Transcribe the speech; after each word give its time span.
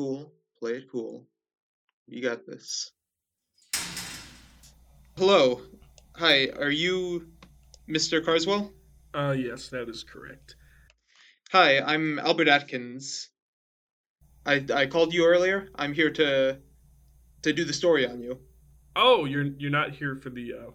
cool. 0.00 0.32
Play 0.58 0.76
it 0.76 0.90
cool. 0.90 1.26
You 2.06 2.22
got 2.22 2.46
this. 2.46 2.90
Hello. 5.18 5.60
Hi, 6.16 6.48
are 6.58 6.70
you 6.70 7.28
Mr. 7.86 8.24
Carswell? 8.24 8.72
Uh, 9.12 9.34
yes, 9.36 9.68
that 9.68 9.90
is 9.90 10.02
correct. 10.02 10.56
Hi, 11.52 11.80
I'm 11.80 12.18
Albert 12.18 12.48
Atkins. 12.48 13.28
I 14.46 14.64
I 14.74 14.86
called 14.86 15.12
you 15.12 15.26
earlier. 15.26 15.68
I'm 15.74 15.92
here 15.92 16.10
to 16.12 16.58
to 17.42 17.52
do 17.52 17.66
the 17.66 17.74
story 17.74 18.06
on 18.06 18.22
you. 18.22 18.38
Oh, 18.96 19.26
you're 19.26 19.48
you're 19.58 19.70
not 19.70 19.90
here 19.90 20.16
for 20.16 20.30
the. 20.30 20.54
Uh... 20.54 20.70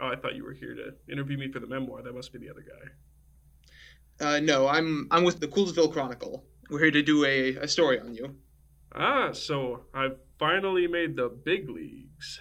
Oh, 0.00 0.06
I 0.06 0.14
thought 0.14 0.36
you 0.36 0.44
were 0.44 0.54
here 0.54 0.76
to 0.76 0.94
interview 1.10 1.36
me 1.36 1.50
for 1.50 1.58
the 1.58 1.66
memoir. 1.66 2.02
That 2.02 2.14
must 2.14 2.32
be 2.32 2.38
the 2.38 2.50
other 2.50 2.64
guy. 2.72 2.84
Uh, 4.24 4.38
no, 4.38 4.68
I'm 4.68 5.08
I'm 5.10 5.24
with 5.24 5.40
the 5.40 5.48
Coolsville 5.48 5.92
Chronicle. 5.92 6.44
We're 6.70 6.78
here 6.78 6.92
to 6.92 7.02
do 7.02 7.24
a, 7.24 7.56
a 7.56 7.66
story 7.66 7.98
on 7.98 8.14
you. 8.14 8.36
Ah, 8.94 9.32
so 9.32 9.84
I've 9.94 10.18
finally 10.38 10.86
made 10.86 11.16
the 11.16 11.28
big 11.28 11.68
leagues. 11.68 12.40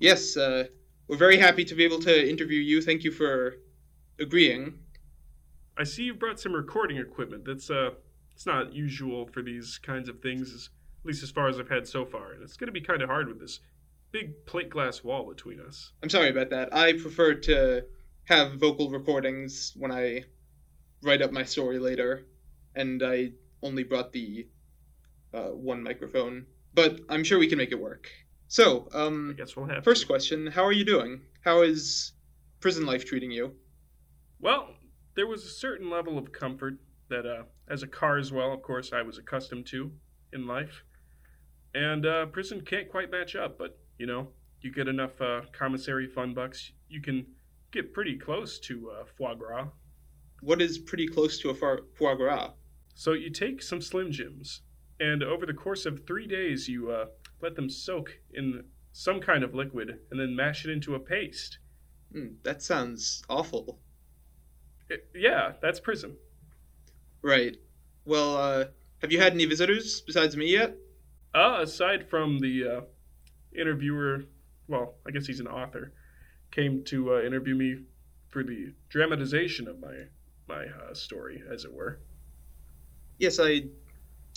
Yes, 0.00 0.36
uh, 0.36 0.64
we're 1.08 1.16
very 1.16 1.38
happy 1.38 1.64
to 1.64 1.74
be 1.74 1.84
able 1.84 2.00
to 2.00 2.28
interview 2.28 2.60
you. 2.60 2.80
Thank 2.80 3.04
you 3.04 3.10
for 3.10 3.56
agreeing. 4.18 4.78
I 5.76 5.84
see 5.84 6.04
you 6.04 6.14
brought 6.14 6.40
some 6.40 6.52
recording 6.52 6.96
equipment. 6.96 7.44
That's 7.44 7.70
uh, 7.70 7.90
it's 8.34 8.46
not 8.46 8.72
usual 8.72 9.26
for 9.26 9.42
these 9.42 9.78
kinds 9.78 10.08
of 10.08 10.20
things, 10.20 10.70
at 11.02 11.06
least 11.06 11.22
as 11.22 11.30
far 11.30 11.48
as 11.48 11.58
I've 11.58 11.68
had 11.68 11.86
so 11.86 12.06
far. 12.06 12.32
And 12.32 12.42
it's 12.42 12.56
going 12.56 12.68
to 12.68 12.72
be 12.72 12.80
kind 12.80 13.02
of 13.02 13.08
hard 13.08 13.28
with 13.28 13.40
this 13.40 13.60
big 14.12 14.46
plate 14.46 14.70
glass 14.70 15.04
wall 15.04 15.28
between 15.28 15.60
us. 15.60 15.92
I'm 16.02 16.08
sorry 16.08 16.30
about 16.30 16.50
that. 16.50 16.74
I 16.74 16.94
prefer 16.94 17.34
to 17.34 17.84
have 18.24 18.54
vocal 18.54 18.90
recordings 18.90 19.72
when 19.76 19.92
I 19.92 20.24
write 21.02 21.22
up 21.22 21.32
my 21.32 21.44
story 21.44 21.78
later, 21.78 22.26
and 22.74 23.02
I 23.02 23.32
only 23.62 23.84
brought 23.84 24.12
the 24.12 24.46
uh, 25.36 25.50
one 25.50 25.82
microphone. 25.82 26.46
But 26.74 27.00
I'm 27.08 27.24
sure 27.24 27.38
we 27.38 27.46
can 27.46 27.58
make 27.58 27.72
it 27.72 27.80
work. 27.80 28.10
So, 28.48 28.88
um, 28.92 29.34
I 29.34 29.38
guess 29.38 29.56
we'll 29.56 29.66
have 29.66 29.84
first 29.84 30.02
to. 30.02 30.06
question: 30.06 30.46
How 30.46 30.64
are 30.64 30.72
you 30.72 30.84
doing? 30.84 31.20
How 31.44 31.62
is 31.62 32.12
prison 32.60 32.86
life 32.86 33.04
treating 33.04 33.30
you? 33.30 33.54
Well, 34.40 34.74
there 35.14 35.26
was 35.26 35.44
a 35.44 35.48
certain 35.48 35.88
level 35.90 36.18
of 36.18 36.32
comfort 36.32 36.78
that, 37.08 37.26
uh, 37.26 37.44
as 37.68 37.82
a 37.82 37.86
Carswell, 37.86 38.52
of 38.52 38.62
course, 38.62 38.92
I 38.92 39.02
was 39.02 39.18
accustomed 39.18 39.66
to 39.66 39.90
in 40.32 40.46
life. 40.46 40.84
And 41.74 42.06
uh, 42.06 42.26
prison 42.26 42.60
can't 42.62 42.90
quite 42.90 43.10
match 43.10 43.36
up, 43.36 43.58
but, 43.58 43.78
you 43.98 44.06
know, 44.06 44.28
you 44.60 44.72
get 44.72 44.88
enough 44.88 45.20
uh, 45.20 45.42
commissary 45.52 46.06
fun 46.06 46.34
bucks, 46.34 46.72
you 46.88 47.00
can 47.00 47.26
get 47.70 47.92
pretty 47.92 48.16
close 48.16 48.58
to 48.60 48.90
uh, 48.90 49.04
foie 49.16 49.34
gras. 49.34 49.68
What 50.40 50.60
is 50.60 50.78
pretty 50.78 51.06
close 51.06 51.38
to 51.40 51.50
a 51.50 51.54
far- 51.54 51.82
foie 51.94 52.14
gras? 52.14 52.52
So 52.94 53.12
you 53.12 53.30
take 53.30 53.62
some 53.62 53.80
Slim 53.80 54.10
Jims, 54.10 54.62
and 55.00 55.22
over 55.22 55.46
the 55.46 55.54
course 55.54 55.86
of 55.86 56.06
three 56.06 56.26
days, 56.26 56.68
you 56.68 56.90
uh, 56.90 57.06
let 57.40 57.54
them 57.56 57.68
soak 57.68 58.18
in 58.32 58.64
some 58.92 59.20
kind 59.20 59.44
of 59.44 59.54
liquid 59.54 59.98
and 60.10 60.18
then 60.20 60.34
mash 60.34 60.64
it 60.64 60.70
into 60.70 60.94
a 60.94 61.00
paste. 61.00 61.58
Hmm, 62.12 62.28
that 62.42 62.62
sounds 62.62 63.22
awful. 63.28 63.78
I- 64.90 65.00
yeah, 65.14 65.52
that's 65.60 65.80
prison. 65.80 66.16
Right. 67.22 67.56
Well, 68.04 68.36
uh, 68.36 68.64
have 69.02 69.12
you 69.12 69.18
had 69.20 69.32
any 69.32 69.44
visitors 69.46 70.00
besides 70.00 70.36
me 70.36 70.46
yet? 70.52 70.76
Uh, 71.34 71.58
aside 71.60 72.08
from 72.08 72.38
the 72.38 72.64
uh, 72.68 72.80
interviewer, 73.58 74.24
well, 74.68 74.94
I 75.06 75.10
guess 75.10 75.26
he's 75.26 75.40
an 75.40 75.48
author, 75.48 75.92
came 76.50 76.84
to 76.84 77.16
uh, 77.16 77.22
interview 77.22 77.54
me 77.54 77.80
for 78.28 78.42
the 78.42 78.72
dramatization 78.88 79.68
of 79.68 79.80
my 79.80 79.94
my 80.48 80.66
uh, 80.66 80.94
story, 80.94 81.42
as 81.50 81.64
it 81.64 81.72
were. 81.74 81.98
Yes, 83.18 83.40
I 83.40 83.64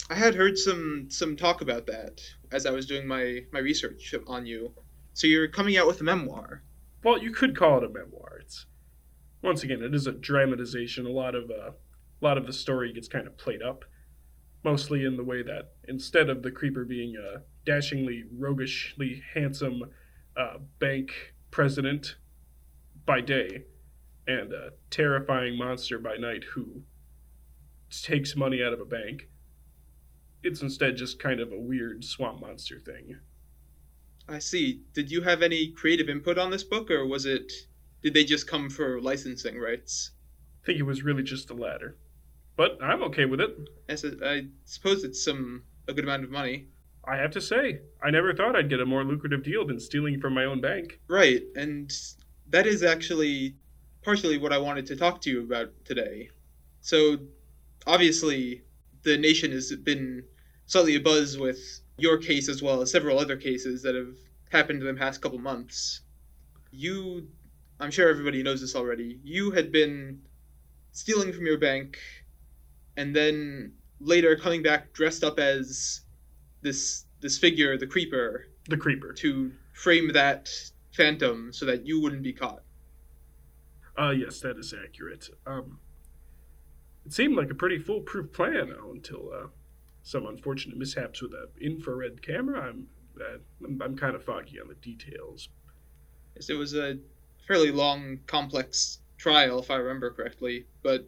I 0.10 0.16
had 0.16 0.36
heard 0.36 0.58
some 0.58 1.08
some 1.10 1.36
talk 1.36 1.62
about 1.62 1.88
that 1.88 2.22
as 2.52 2.66
I 2.66 2.72
was 2.72 2.86
doing 2.86 3.08
my 3.08 3.42
my 3.52 3.60
research 3.60 4.14
on 4.28 4.46
you. 4.46 4.74
So 5.14 5.28
you're 5.28 5.48
coming 5.48 5.78
out 5.78 5.88
with 5.88 6.02
a 6.02 6.04
memoir. 6.04 6.64
Well, 7.04 7.18
you 7.18 7.32
could 7.32 7.56
call 7.56 7.78
it 7.78 7.84
a 7.84 7.90
memoir. 7.90 8.40
It's 8.42 8.66
once 9.42 9.64
again, 9.64 9.82
it 9.82 9.96
is 9.96 10.08
a 10.08 10.12
dramatization. 10.12 11.06
A 11.06 11.10
lot 11.10 11.36
of 11.36 11.50
uh, 11.50 11.72
a 11.72 12.26
lot 12.26 12.38
of 12.38 12.46
the 12.46 12.54
story 12.54 12.92
gets 12.94 13.08
kind 13.08 13.28
of 13.28 13.38
played 13.38 13.62
up, 13.62 13.86
mostly 14.64 15.06
in 15.06 15.18
the 15.18 15.24
way 15.24 15.42
that 15.44 15.74
instead 15.88 16.30
of 16.30 16.44
the 16.44 16.52
creeper 16.52 16.86
being 16.86 17.16
a 17.16 17.42
dashingly, 17.66 18.24
roguishly 18.38 19.22
handsome 19.34 19.84
uh, 20.36 20.58
bank 20.80 21.34
president 21.52 22.16
by 23.06 23.22
day 23.22 23.64
and 24.28 24.54
a 24.54 24.72
terrifying 24.90 25.58
monster 25.58 25.98
by 25.98 26.16
night 26.16 26.44
who 26.54 26.84
takes 28.04 28.36
money 28.36 28.64
out 28.64 28.74
of 28.74 28.80
a 28.80 28.86
bank, 28.86 29.30
it's 30.44 30.62
instead 30.62 30.98
just 30.98 31.20
kind 31.20 31.40
of 31.40 31.52
a 31.52 31.60
weird 31.60 32.04
swamp 32.04 32.42
monster 32.42 32.80
thing. 32.80 33.18
I 34.28 34.40
see. 34.40 34.82
Did 34.94 35.10
you 35.10 35.22
have 35.22 35.42
any 35.42 35.72
creative 35.72 36.10
input 36.10 36.38
on 36.38 36.52
this 36.52 36.64
book, 36.64 36.92
or 36.92 37.06
was 37.06 37.26
it? 37.26 37.52
Did 38.02 38.14
they 38.14 38.24
just 38.24 38.48
come 38.48 38.70
for 38.70 39.02
licensing 39.02 39.60
rights? 39.60 40.12
I 40.64 40.66
think 40.68 40.80
it 40.80 40.84
was 40.84 41.04
really 41.04 41.24
just 41.24 41.48
the 41.48 41.54
latter. 41.54 41.98
But 42.56 42.78
I'm 42.82 43.04
okay 43.04 43.26
with 43.26 43.42
it. 43.42 43.58
A, 43.90 44.26
I 44.26 44.48
suppose 44.66 45.04
it's 45.04 45.24
some 45.24 45.64
a 45.88 45.94
good 45.94 46.04
amount 46.04 46.24
of 46.24 46.30
money. 46.30 46.68
I 47.06 47.16
have 47.16 47.32
to 47.32 47.42
say, 47.42 47.80
I 48.04 48.12
never 48.12 48.34
thought 48.34 48.56
I'd 48.56 48.70
get 48.70 48.82
a 48.82 48.86
more 48.86 49.04
lucrative 49.04 49.44
deal 49.44 49.66
than 49.66 49.80
stealing 49.80 50.20
from 50.20 50.34
my 50.34 50.46
own 50.46 50.62
bank. 50.62 51.00
Right, 51.08 51.42
and 51.56 51.92
that 52.50 52.68
is 52.68 52.84
actually 52.84 53.56
partially 54.04 54.38
what 54.38 54.54
I 54.54 54.58
wanted 54.58 54.86
to 54.88 54.96
talk 54.96 55.22
to 55.22 55.30
you 55.30 55.42
about 55.42 55.72
today. 55.86 56.30
So, 56.82 57.18
obviously, 57.88 58.64
the 59.04 59.18
nation 59.18 59.52
has 59.52 59.72
been 59.84 60.24
slightly 60.66 61.00
abuzz 61.00 61.40
with 61.40 61.60
your 61.98 62.18
case 62.18 62.48
as 62.50 62.62
well 62.62 62.82
as 62.82 62.92
several 62.92 63.20
other 63.20 63.36
cases 63.38 63.82
that 63.84 63.96
have 63.96 64.16
happened 64.52 64.82
in 64.82 64.88
the 64.88 64.94
past 65.00 65.22
couple 65.22 65.40
months. 65.40 66.02
You, 66.72 67.28
I'm 67.80 67.92
sure 67.92 68.10
everybody 68.10 68.44
knows 68.44 68.62
this 68.62 68.76
already, 68.76 69.20
you 69.24 69.52
had 69.52 69.72
been 69.72 70.22
stealing 70.92 71.32
from 71.34 71.46
your 71.46 71.58
bank 71.58 71.98
and 72.98 73.16
then 73.16 73.74
later 74.00 74.36
coming 74.36 74.64
back 74.64 74.92
dressed 74.94 75.24
up 75.24 75.40
as 75.40 76.02
this 76.62 77.06
this 77.22 77.38
figure, 77.38 77.78
the 77.78 77.86
creeper, 77.88 78.48
The 78.70 78.78
creeper. 78.78 79.12
to 79.14 79.52
frame 79.74 80.14
that 80.14 80.50
phantom 80.94 81.52
so 81.52 81.66
that 81.66 81.86
you 81.86 82.00
wouldn't 82.02 82.24
be 82.24 82.32
caught. 82.32 82.64
Uh, 84.00 84.12
yes, 84.12 84.40
that 84.40 84.58
is 84.58 84.74
accurate. 84.74 85.30
Um, 85.46 85.80
it 87.06 87.14
seemed 87.14 87.36
like 87.36 87.50
a 87.50 87.56
pretty 87.56 87.80
foolproof 87.80 88.32
plan 88.32 88.74
until 88.92 89.32
uh, 89.34 89.48
some 90.04 90.26
unfortunate 90.26 90.78
mishaps 90.78 91.22
with 91.22 91.34
an 91.34 91.48
infrared 91.62 92.22
camera. 92.22 92.70
I'm, 92.70 92.88
uh, 93.20 93.38
I'm, 93.66 93.82
I'm 93.82 93.98
kind 93.98 94.16
of 94.16 94.24
foggy 94.24 94.60
on 94.60 94.68
the 94.68 94.76
details. 94.76 95.50
Yes, 96.36 96.50
It 96.50 96.56
was 96.56 96.76
a 96.76 96.98
fairly 97.48 97.72
long, 97.72 98.20
complex 98.28 99.00
trial, 99.18 99.60
if 99.60 99.72
I 99.72 99.76
remember 99.76 100.12
correctly. 100.12 100.66
But 100.84 101.06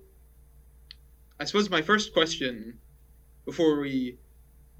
I 1.39 1.45
suppose 1.45 1.69
my 1.69 1.81
first 1.81 2.13
question, 2.13 2.79
before 3.45 3.79
we 3.79 4.17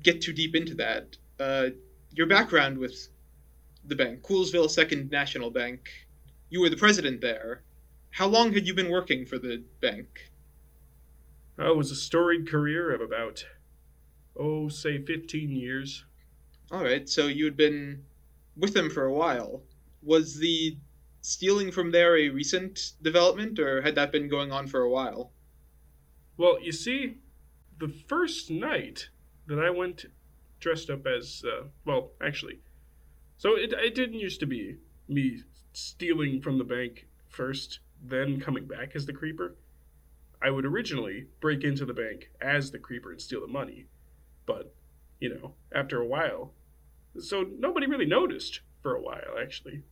get 0.03 0.21
too 0.21 0.33
deep 0.33 0.55
into 0.55 0.75
that, 0.75 1.17
uh, 1.39 1.69
your 2.11 2.27
background 2.27 2.77
with 2.77 3.07
the 3.85 3.95
bank, 3.95 4.21
Coolsville 4.21 4.69
Second 4.69 5.09
National 5.11 5.49
Bank, 5.49 5.89
you 6.49 6.61
were 6.61 6.69
the 6.69 6.77
president 6.77 7.21
there. 7.21 7.63
How 8.11 8.27
long 8.27 8.53
had 8.53 8.67
you 8.67 8.73
been 8.73 8.89
working 8.89 9.25
for 9.25 9.39
the 9.39 9.63
bank? 9.81 10.30
It 11.57 11.75
was 11.75 11.91
a 11.91 11.95
storied 11.95 12.49
career 12.49 12.93
of 12.93 13.01
about, 13.01 13.45
oh, 14.35 14.69
say 14.69 15.01
15 15.03 15.51
years. 15.51 16.05
All 16.71 16.83
right, 16.83 17.07
so 17.07 17.27
you 17.27 17.45
had 17.45 17.57
been 17.57 18.05
with 18.55 18.73
them 18.73 18.89
for 18.89 19.03
a 19.03 19.13
while. 19.13 19.63
Was 20.01 20.37
the 20.37 20.77
stealing 21.21 21.71
from 21.71 21.91
there 21.91 22.17
a 22.17 22.29
recent 22.29 22.93
development, 23.01 23.59
or 23.59 23.81
had 23.81 23.95
that 23.95 24.11
been 24.11 24.27
going 24.27 24.51
on 24.51 24.67
for 24.67 24.81
a 24.81 24.89
while? 24.89 25.31
Well, 26.37 26.59
you 26.61 26.71
see, 26.71 27.17
the 27.77 27.89
first 27.89 28.49
night 28.49 29.09
that 29.47 29.59
I 29.59 29.69
went 29.69 30.05
dressed 30.59 30.89
up 30.89 31.05
as, 31.05 31.43
uh, 31.45 31.65
well, 31.85 32.11
actually, 32.21 32.61
so 33.37 33.55
it, 33.57 33.73
it 33.73 33.95
didn't 33.95 34.19
used 34.19 34.39
to 34.39 34.45
be 34.45 34.77
me 35.07 35.43
stealing 35.73 36.41
from 36.41 36.57
the 36.57 36.63
bank 36.63 37.07
first, 37.27 37.79
then 38.03 38.39
coming 38.39 38.65
back 38.65 38.95
as 38.95 39.05
the 39.05 39.13
creeper. 39.13 39.55
I 40.41 40.49
would 40.49 40.65
originally 40.65 41.27
break 41.39 41.63
into 41.63 41.85
the 41.85 41.93
bank 41.93 42.31
as 42.41 42.71
the 42.71 42.79
creeper 42.79 43.11
and 43.11 43.21
steal 43.21 43.41
the 43.41 43.47
money, 43.47 43.85
but, 44.45 44.73
you 45.19 45.29
know, 45.29 45.53
after 45.71 46.01
a 46.01 46.07
while, 46.07 46.53
so 47.19 47.45
nobody 47.59 47.87
really 47.87 48.05
noticed 48.05 48.61
for 48.81 48.95
a 48.95 49.01
while, 49.01 49.37
actually. 49.39 49.83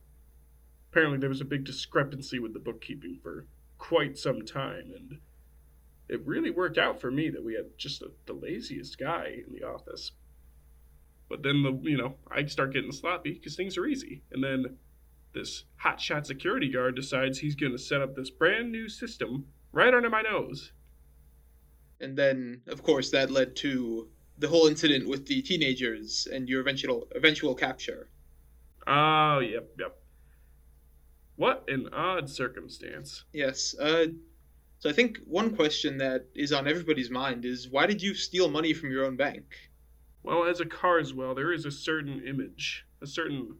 Apparently, 0.90 1.18
there 1.18 1.28
was 1.28 1.40
a 1.40 1.44
big 1.44 1.64
discrepancy 1.64 2.38
with 2.38 2.52
the 2.52 2.58
bookkeeping 2.58 3.20
for 3.22 3.46
quite 3.78 4.18
some 4.18 4.42
time, 4.42 4.92
and 4.94 5.18
it 6.08 6.26
really 6.26 6.50
worked 6.50 6.78
out 6.78 7.00
for 7.00 7.10
me 7.10 7.30
that 7.30 7.44
we 7.44 7.54
had 7.54 7.78
just 7.78 8.00
the, 8.00 8.10
the 8.26 8.32
laziest 8.32 8.98
guy 8.98 9.42
in 9.46 9.54
the 9.54 9.62
office. 9.62 10.12
But 11.28 11.44
then 11.44 11.62
the 11.62 11.72
you 11.88 11.96
know 11.96 12.16
I 12.28 12.44
start 12.46 12.72
getting 12.72 12.90
sloppy 12.90 13.34
because 13.34 13.54
things 13.54 13.78
are 13.78 13.86
easy, 13.86 14.22
and 14.32 14.42
then 14.42 14.78
this 15.32 15.64
hotshot 15.84 16.26
security 16.26 16.68
guard 16.72 16.96
decides 16.96 17.38
he's 17.38 17.54
going 17.54 17.70
to 17.70 17.78
set 17.78 18.02
up 18.02 18.16
this 18.16 18.30
brand 18.30 18.72
new 18.72 18.88
system 18.88 19.46
right 19.72 19.92
under 19.92 20.10
my 20.10 20.22
nose. 20.22 20.72
And 22.00 22.16
then, 22.16 22.62
of 22.66 22.82
course, 22.82 23.10
that 23.10 23.30
led 23.30 23.56
to 23.56 24.08
the 24.38 24.48
whole 24.48 24.66
incident 24.66 25.06
with 25.08 25.26
the 25.26 25.42
teenagers 25.42 26.26
and 26.32 26.48
your 26.48 26.60
eventual 26.62 27.06
eventual 27.14 27.54
capture. 27.54 28.08
Oh, 28.86 29.40
yep, 29.40 29.68
yep. 29.78 29.96
What 31.36 31.64
an 31.68 31.88
odd 31.92 32.28
circumstance. 32.28 33.24
Yes. 33.32 33.74
Uh, 33.78 34.06
so 34.78 34.88
I 34.88 34.92
think 34.92 35.18
one 35.26 35.54
question 35.54 35.98
that 35.98 36.26
is 36.34 36.52
on 36.52 36.66
everybody's 36.66 37.10
mind 37.10 37.44
is 37.44 37.68
why 37.68 37.86
did 37.86 38.02
you 38.02 38.14
steal 38.14 38.50
money 38.50 38.72
from 38.72 38.90
your 38.90 39.04
own 39.04 39.16
bank? 39.16 39.44
Well, 40.22 40.44
as 40.44 40.60
a 40.60 40.66
Carswell, 40.66 41.34
there 41.34 41.52
is 41.52 41.64
a 41.64 41.70
certain 41.70 42.22
image, 42.26 42.86
a 43.02 43.06
certain 43.06 43.56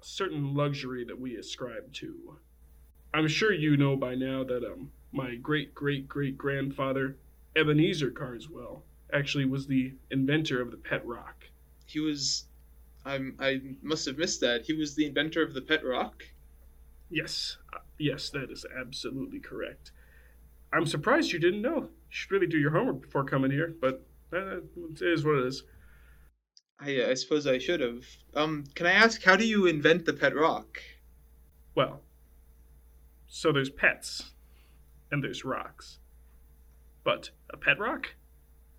a 0.00 0.04
certain 0.04 0.54
luxury 0.54 1.04
that 1.04 1.18
we 1.18 1.36
ascribe 1.36 1.92
to. 1.94 2.38
I'm 3.14 3.28
sure 3.28 3.52
you 3.52 3.76
know 3.76 3.94
by 3.94 4.16
now 4.16 4.42
that 4.42 4.64
um 4.64 4.90
my 5.12 5.36
great 5.36 5.72
great 5.72 6.08
great 6.08 6.36
grandfather, 6.36 7.16
Ebenezer 7.54 8.10
Carswell, 8.10 8.82
actually 9.12 9.44
was 9.44 9.68
the 9.68 9.94
inventor 10.10 10.60
of 10.60 10.72
the 10.72 10.76
pet 10.76 11.06
rock. 11.06 11.44
He 11.86 12.00
was 12.00 12.46
I'm 13.04 13.36
I 13.38 13.60
must 13.82 14.04
have 14.06 14.18
missed 14.18 14.40
that. 14.40 14.62
He 14.66 14.72
was 14.72 14.96
the 14.96 15.06
inventor 15.06 15.42
of 15.44 15.54
the 15.54 15.62
pet 15.62 15.84
rock? 15.84 16.24
Yes, 17.08 17.56
uh, 17.72 17.78
yes, 18.00 18.30
that 18.30 18.50
is 18.50 18.66
absolutely 18.76 19.38
correct. 19.38 19.92
I'm 20.72 20.86
surprised 20.86 21.30
you 21.30 21.38
didn't 21.38 21.62
know. 21.62 21.82
You 21.82 21.90
should 22.08 22.32
really 22.32 22.48
do 22.48 22.58
your 22.58 22.72
homework 22.72 23.02
before 23.02 23.24
coming 23.24 23.52
here, 23.52 23.76
but 23.80 24.04
uh, 24.32 24.56
it 24.56 25.02
is 25.02 25.24
what 25.24 25.36
it 25.36 25.46
is. 25.46 25.62
I 26.80 27.10
I 27.10 27.14
suppose 27.14 27.46
I 27.46 27.58
should 27.58 27.78
have. 27.78 28.04
Um 28.34 28.64
can 28.74 28.88
I 28.88 28.92
ask 28.92 29.22
how 29.22 29.36
do 29.36 29.46
you 29.46 29.66
invent 29.66 30.04
the 30.04 30.12
pet 30.14 30.34
rock? 30.34 30.82
Well, 31.76 32.02
so 33.26 33.52
there's 33.52 33.70
pets, 33.70 34.32
and 35.10 35.22
there's 35.22 35.44
rocks. 35.44 35.98
But 37.02 37.30
a 37.50 37.56
pet 37.56 37.78
rock? 37.78 38.14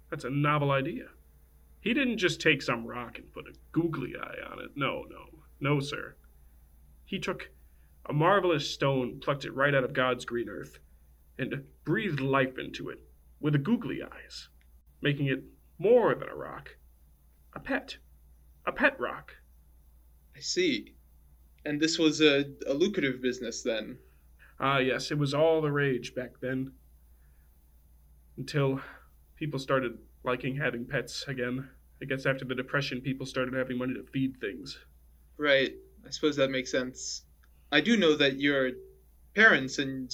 That's 0.09 0.24
a 0.24 0.30
novel 0.30 0.71
idea. 0.71 1.07
He 1.80 1.94
didn't 1.94 2.18
just 2.18 2.42
take 2.42 2.62
some 2.62 2.88
rock 2.88 3.18
and 3.19 3.31
put 3.31 3.47
a 3.47 3.53
googly 3.71 4.15
eye 4.15 4.51
on 4.51 4.59
it. 4.59 4.71
No, 4.75 5.06
no, 5.09 5.44
no, 5.59 5.80
sir. 5.80 6.15
He 7.06 7.19
took 7.19 7.51
a 8.07 8.13
marvelous 8.13 8.69
stone, 8.69 9.19
plucked 9.19 9.45
it 9.45 9.53
right 9.53 9.75
out 9.75 9.83
of 9.83 9.94
God's 9.94 10.25
green 10.25 10.50
earth, 10.50 10.80
and 11.38 11.63
breathed 11.83 12.19
life 12.19 12.57
into 12.57 12.89
it 12.89 13.00
with 13.39 13.63
googly 13.63 14.01
eyes, 14.01 14.50
making 15.01 15.27
it 15.27 15.44
more 15.77 16.15
than 16.15 16.30
a 16.30 16.36
rock. 16.36 16.75
A 17.53 17.59
pet. 17.59 17.98
A 18.65 18.71
pet 18.71 19.00
rock. 19.00 19.36
I 20.36 20.39
see. 20.39 20.95
And 21.65 21.80
this 21.80 22.00
was 22.00 22.21
a, 22.21 22.45
a 22.68 22.74
lucrative 22.74 23.21
business 23.21 23.62
then. 23.62 23.98
Ah, 24.60 24.78
yes, 24.78 25.12
it 25.12 25.18
was 25.18 25.34
all 25.34 25.62
the 25.62 25.72
rage 25.72 26.16
back 26.16 26.40
then. 26.42 26.72
Until 28.38 28.81
people 29.36 29.60
started 29.60 29.98
liking 30.24 30.56
having 30.56 30.86
pets 30.86 31.25
again. 31.28 31.69
I 32.02 32.06
guess 32.06 32.25
after 32.25 32.46
the 32.46 32.56
Depression, 32.56 33.02
people 33.02 33.25
started 33.25 33.54
having 33.54 33.78
money 33.78 33.94
to 33.94 34.04
feed 34.04 34.40
things. 34.40 34.78
Right. 35.38 35.74
I 36.06 36.10
suppose 36.10 36.36
that 36.38 36.52
makes 36.52 36.72
sense. 36.72 37.24
I 37.72 37.81
do 37.81 37.98
know 37.98 38.16
that 38.16 38.40
your 38.40 38.72
parents 39.34 39.80
and 39.80 40.13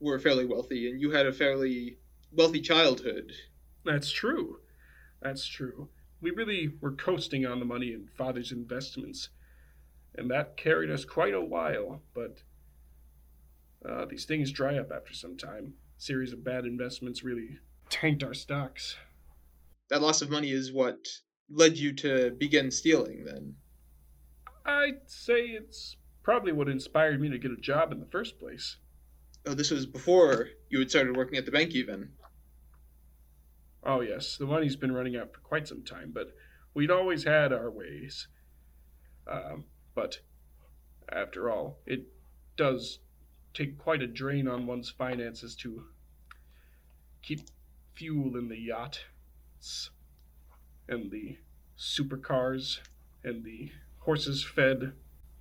were 0.00 0.18
fairly 0.18 0.44
wealthy, 0.44 0.90
and 0.90 1.00
you 1.00 1.10
had 1.10 1.26
a 1.26 1.32
fairly 1.32 1.98
wealthy 2.32 2.60
childhood. 2.60 3.32
That's 3.84 4.10
true. 4.10 4.58
That's 5.22 5.46
true. 5.46 5.88
We 6.20 6.30
really 6.30 6.72
were 6.80 6.92
coasting 6.92 7.46
on 7.46 7.58
the 7.58 7.64
money 7.64 7.92
in 7.92 8.08
father's 8.16 8.52
investments, 8.52 9.28
and 10.14 10.30
that 10.30 10.56
carried 10.56 10.90
us 10.90 11.04
quite 11.04 11.34
a 11.34 11.40
while, 11.40 12.02
but 12.14 12.42
uh, 13.88 14.04
these 14.06 14.24
things 14.24 14.50
dry 14.50 14.78
up 14.78 14.90
after 14.94 15.14
some 15.14 15.36
time. 15.36 15.74
A 15.98 16.02
series 16.02 16.32
of 16.32 16.44
bad 16.44 16.64
investments 16.64 17.22
really 17.22 17.58
tanked 17.88 18.22
our 18.22 18.34
stocks. 18.34 18.96
That 19.88 20.02
loss 20.02 20.22
of 20.22 20.30
money 20.30 20.50
is 20.50 20.72
what 20.72 21.08
led 21.50 21.76
you 21.76 21.92
to 21.94 22.30
begin 22.38 22.70
stealing, 22.70 23.24
then. 23.24 23.56
I'd 24.64 25.10
say 25.10 25.46
it's 25.46 25.96
probably 26.22 26.52
what 26.52 26.68
inspired 26.68 27.20
me 27.20 27.28
to 27.30 27.38
get 27.38 27.50
a 27.50 27.56
job 27.56 27.92
in 27.92 28.00
the 28.00 28.06
first 28.06 28.38
place. 28.38 28.76
Oh, 29.46 29.54
this 29.54 29.70
was 29.70 29.86
before 29.86 30.48
you 30.68 30.78
had 30.78 30.90
started 30.90 31.16
working 31.16 31.38
at 31.38 31.46
the 31.46 31.50
bank, 31.50 31.72
even. 31.74 32.10
Oh, 33.82 34.02
yes, 34.02 34.36
the 34.36 34.46
money's 34.46 34.76
been 34.76 34.92
running 34.92 35.16
out 35.16 35.32
for 35.32 35.40
quite 35.40 35.66
some 35.66 35.82
time, 35.82 36.12
but 36.14 36.28
we'd 36.74 36.90
always 36.90 37.24
had 37.24 37.52
our 37.52 37.70
ways. 37.70 38.28
Um, 39.26 39.64
but 39.94 40.20
after 41.10 41.50
all, 41.50 41.78
it 41.86 42.06
does 42.56 42.98
take 43.54 43.78
quite 43.78 44.02
a 44.02 44.06
drain 44.06 44.46
on 44.46 44.66
one's 44.66 44.90
finances 44.90 45.54
to 45.56 45.84
keep 47.22 47.40
fuel 47.94 48.36
in 48.36 48.48
the 48.48 48.58
yachts 48.58 49.90
and 50.88 51.10
the 51.10 51.38
supercars 51.78 52.78
and 53.24 53.44
the 53.44 53.70
horses 54.00 54.42
fed, 54.44 54.92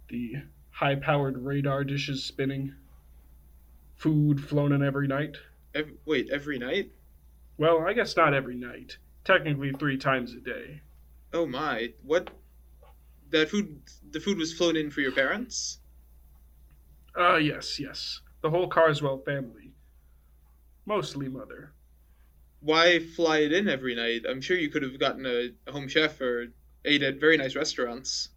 the 0.10 0.36
high 0.72 0.96
powered 0.96 1.38
radar 1.38 1.84
dishes 1.84 2.24
spinning, 2.24 2.76
food 3.96 4.44
flown 4.44 4.72
in 4.72 4.84
every 4.84 5.08
night. 5.08 5.38
Ev- 5.74 5.92
wait, 6.06 6.30
every 6.32 6.58
night? 6.58 6.92
Well, 7.58 7.86
I 7.86 7.94
guess 7.94 8.16
not 8.16 8.34
every 8.34 8.56
night. 8.56 8.98
Technically, 9.24 9.72
three 9.74 9.98
times 9.98 10.34
a 10.34 10.40
day. 10.40 10.82
Oh 11.34 11.46
my! 11.46 11.94
What? 12.04 12.30
That 13.30 13.50
food? 13.50 13.82
The 14.12 14.20
food 14.20 14.38
was 14.38 14.54
flown 14.54 14.76
in 14.76 14.90
for 14.90 15.02
your 15.02 15.12
parents? 15.12 15.80
Ah, 17.16 17.34
uh, 17.34 17.38
yes, 17.38 17.80
yes. 17.80 18.22
The 18.42 18.50
whole 18.50 18.68
Carswell 18.68 19.20
family. 19.20 19.74
Mostly 20.86 21.28
mother. 21.28 21.74
Why 22.62 23.00
fly 23.00 23.40
it 23.40 23.54
in 23.54 23.70
every 23.70 23.96
night? 23.96 24.24
I'm 24.30 24.42
sure 24.42 24.58
you 24.58 24.70
could 24.70 24.84
have 24.84 25.00
gotten 25.00 25.26
a, 25.26 25.72
home 25.72 25.88
chef 25.88 26.20
or 26.20 26.48
ate 26.84 27.04
at 27.04 27.20
very 27.20 27.38
nice 27.38 27.56
restaurants. 27.56 28.30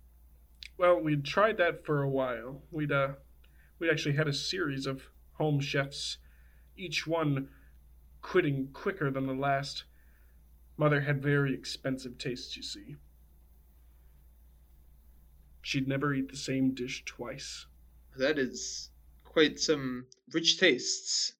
Well, 0.79 1.00
we'd 1.00 1.24
tried 1.24 1.58
that 1.58 1.84
for 1.84 2.02
a 2.02 2.08
while. 2.08 2.62
We'd 2.70 2.93
uh, 2.93 3.14
we 3.79 3.91
actually 3.91 4.14
had 4.14 4.29
a 4.29 4.32
series 4.32 4.86
of 4.86 5.02
home 5.34 5.60
chefs, 5.60 6.19
each 6.76 7.06
one 7.06 7.48
quitting 8.20 8.69
quicker 8.72 9.10
than 9.10 9.26
the 9.26 9.34
last. 9.34 9.84
Mother 10.76 11.00
had 11.00 11.22
very 11.22 11.55
expensive 11.55 12.17
tastes, 12.19 12.56
you 12.56 12.62
see. 12.62 12.96
She'd 15.60 15.88
never 15.88 16.14
eat 16.14 16.31
the 16.31 16.36
same 16.36 16.74
dish 16.74 17.05
twice. 17.05 17.67
That 18.16 18.38
is 18.38 18.90
quite 19.24 19.58
some 19.58 20.06
rich 20.32 20.58
tastes. 20.58 21.32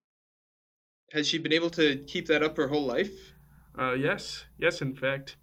Has 1.13 1.29
she 1.29 1.39
been 1.39 1.53
able 1.53 1.71
to 1.71 2.03
keep 2.07 2.27
that 2.29 2.43
up 2.43 2.57
her 2.57 2.69
whole 2.69 2.87
life? 2.87 3.35
Uh, 3.79 3.93
yes, 3.93 4.47
yes, 4.59 4.81
in 4.81 4.95
fact. 4.95 5.37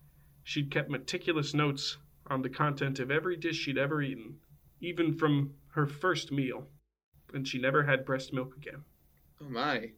She'd 0.43 0.71
kept 0.71 0.89
meticulous 0.89 1.53
notes 1.53 1.98
on 2.25 2.41
the 2.41 2.50
content 2.50 3.00
of 3.00 3.12
every 3.12 3.38
dish 3.38 3.57
she'd 3.57 3.77
ever 3.77 4.01
eaten, 4.01 4.39
even 4.81 5.13
from 5.13 5.53
her 5.74 5.86
first 5.86 6.31
meal, 6.31 6.67
and 7.33 7.48
she 7.48 7.59
never 7.59 7.83
had 7.83 8.05
breast 8.05 8.33
milk 8.33 8.55
again. 8.57 8.83
Oh 9.39 9.50
my. 9.50 9.91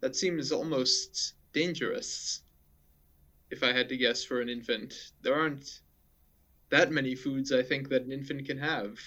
That 0.00 0.14
seems 0.14 0.52
almost 0.52 1.34
dangerous. 1.52 2.42
If 3.50 3.64
I 3.64 3.72
had 3.72 3.88
to 3.88 3.96
guess 3.96 4.22
for 4.22 4.40
an 4.40 4.48
infant, 4.48 4.94
there 5.22 5.34
aren't 5.34 5.80
that 6.70 6.92
many 6.92 7.16
foods 7.16 7.50
I 7.50 7.64
think 7.64 7.88
that 7.88 8.02
an 8.02 8.12
infant 8.12 8.46
can 8.46 8.58
have. 8.58 9.00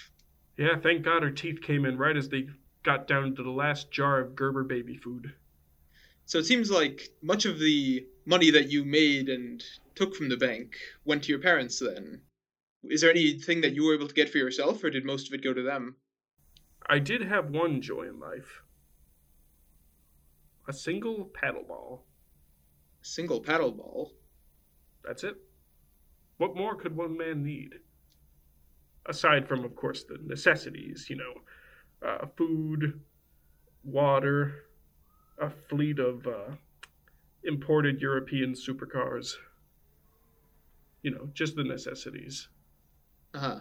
Yeah, 0.57 0.79
thank 0.81 1.03
God 1.03 1.23
her 1.23 1.31
teeth 1.31 1.61
came 1.61 1.85
in 1.85 1.97
right 1.97 2.15
as 2.15 2.29
they 2.29 2.47
got 2.83 3.07
down 3.07 3.35
to 3.35 3.43
the 3.43 3.49
last 3.49 3.91
jar 3.91 4.19
of 4.19 4.35
Gerber 4.35 4.63
baby 4.63 4.97
food. 4.97 5.33
So 6.25 6.37
it 6.37 6.45
seems 6.45 6.69
like 6.69 7.09
much 7.21 7.45
of 7.45 7.59
the 7.59 8.07
money 8.25 8.51
that 8.51 8.69
you 8.69 8.85
made 8.85 9.29
and 9.29 9.63
took 9.95 10.15
from 10.15 10.29
the 10.29 10.37
bank 10.37 10.75
went 11.05 11.23
to 11.23 11.31
your 11.31 11.41
parents 11.41 11.79
then. 11.79 12.21
Is 12.83 13.01
there 13.01 13.09
anything 13.09 13.61
that 13.61 13.73
you 13.73 13.85
were 13.85 13.95
able 13.95 14.07
to 14.07 14.13
get 14.13 14.29
for 14.29 14.37
yourself, 14.37 14.83
or 14.83 14.89
did 14.89 15.05
most 15.05 15.27
of 15.27 15.33
it 15.33 15.43
go 15.43 15.53
to 15.53 15.63
them? 15.63 15.95
I 16.87 16.99
did 16.99 17.21
have 17.21 17.49
one 17.49 17.81
joy 17.81 18.03
in 18.03 18.19
life 18.19 18.61
a 20.67 20.73
single 20.73 21.25
paddle 21.25 21.63
ball. 21.63 22.05
A 23.01 23.05
single 23.05 23.41
paddle 23.41 23.71
ball? 23.71 24.13
That's 25.03 25.23
it. 25.23 25.35
What 26.37 26.55
more 26.55 26.75
could 26.75 26.95
one 26.95 27.17
man 27.17 27.43
need? 27.43 27.73
Aside 29.05 29.47
from, 29.47 29.65
of 29.65 29.75
course, 29.75 30.03
the 30.03 30.17
necessities, 30.23 31.07
you 31.09 31.17
know, 31.17 32.07
uh, 32.07 32.25
food, 32.37 33.01
water, 33.83 34.65
a 35.39 35.49
fleet 35.49 35.99
of 35.99 36.25
uh, 36.25 36.55
imported 37.43 37.99
European 37.99 38.53
supercars. 38.53 39.33
You 41.01 41.11
know, 41.11 41.29
just 41.33 41.55
the 41.55 41.63
necessities. 41.63 42.47
Uh 43.33 43.39
huh. 43.39 43.59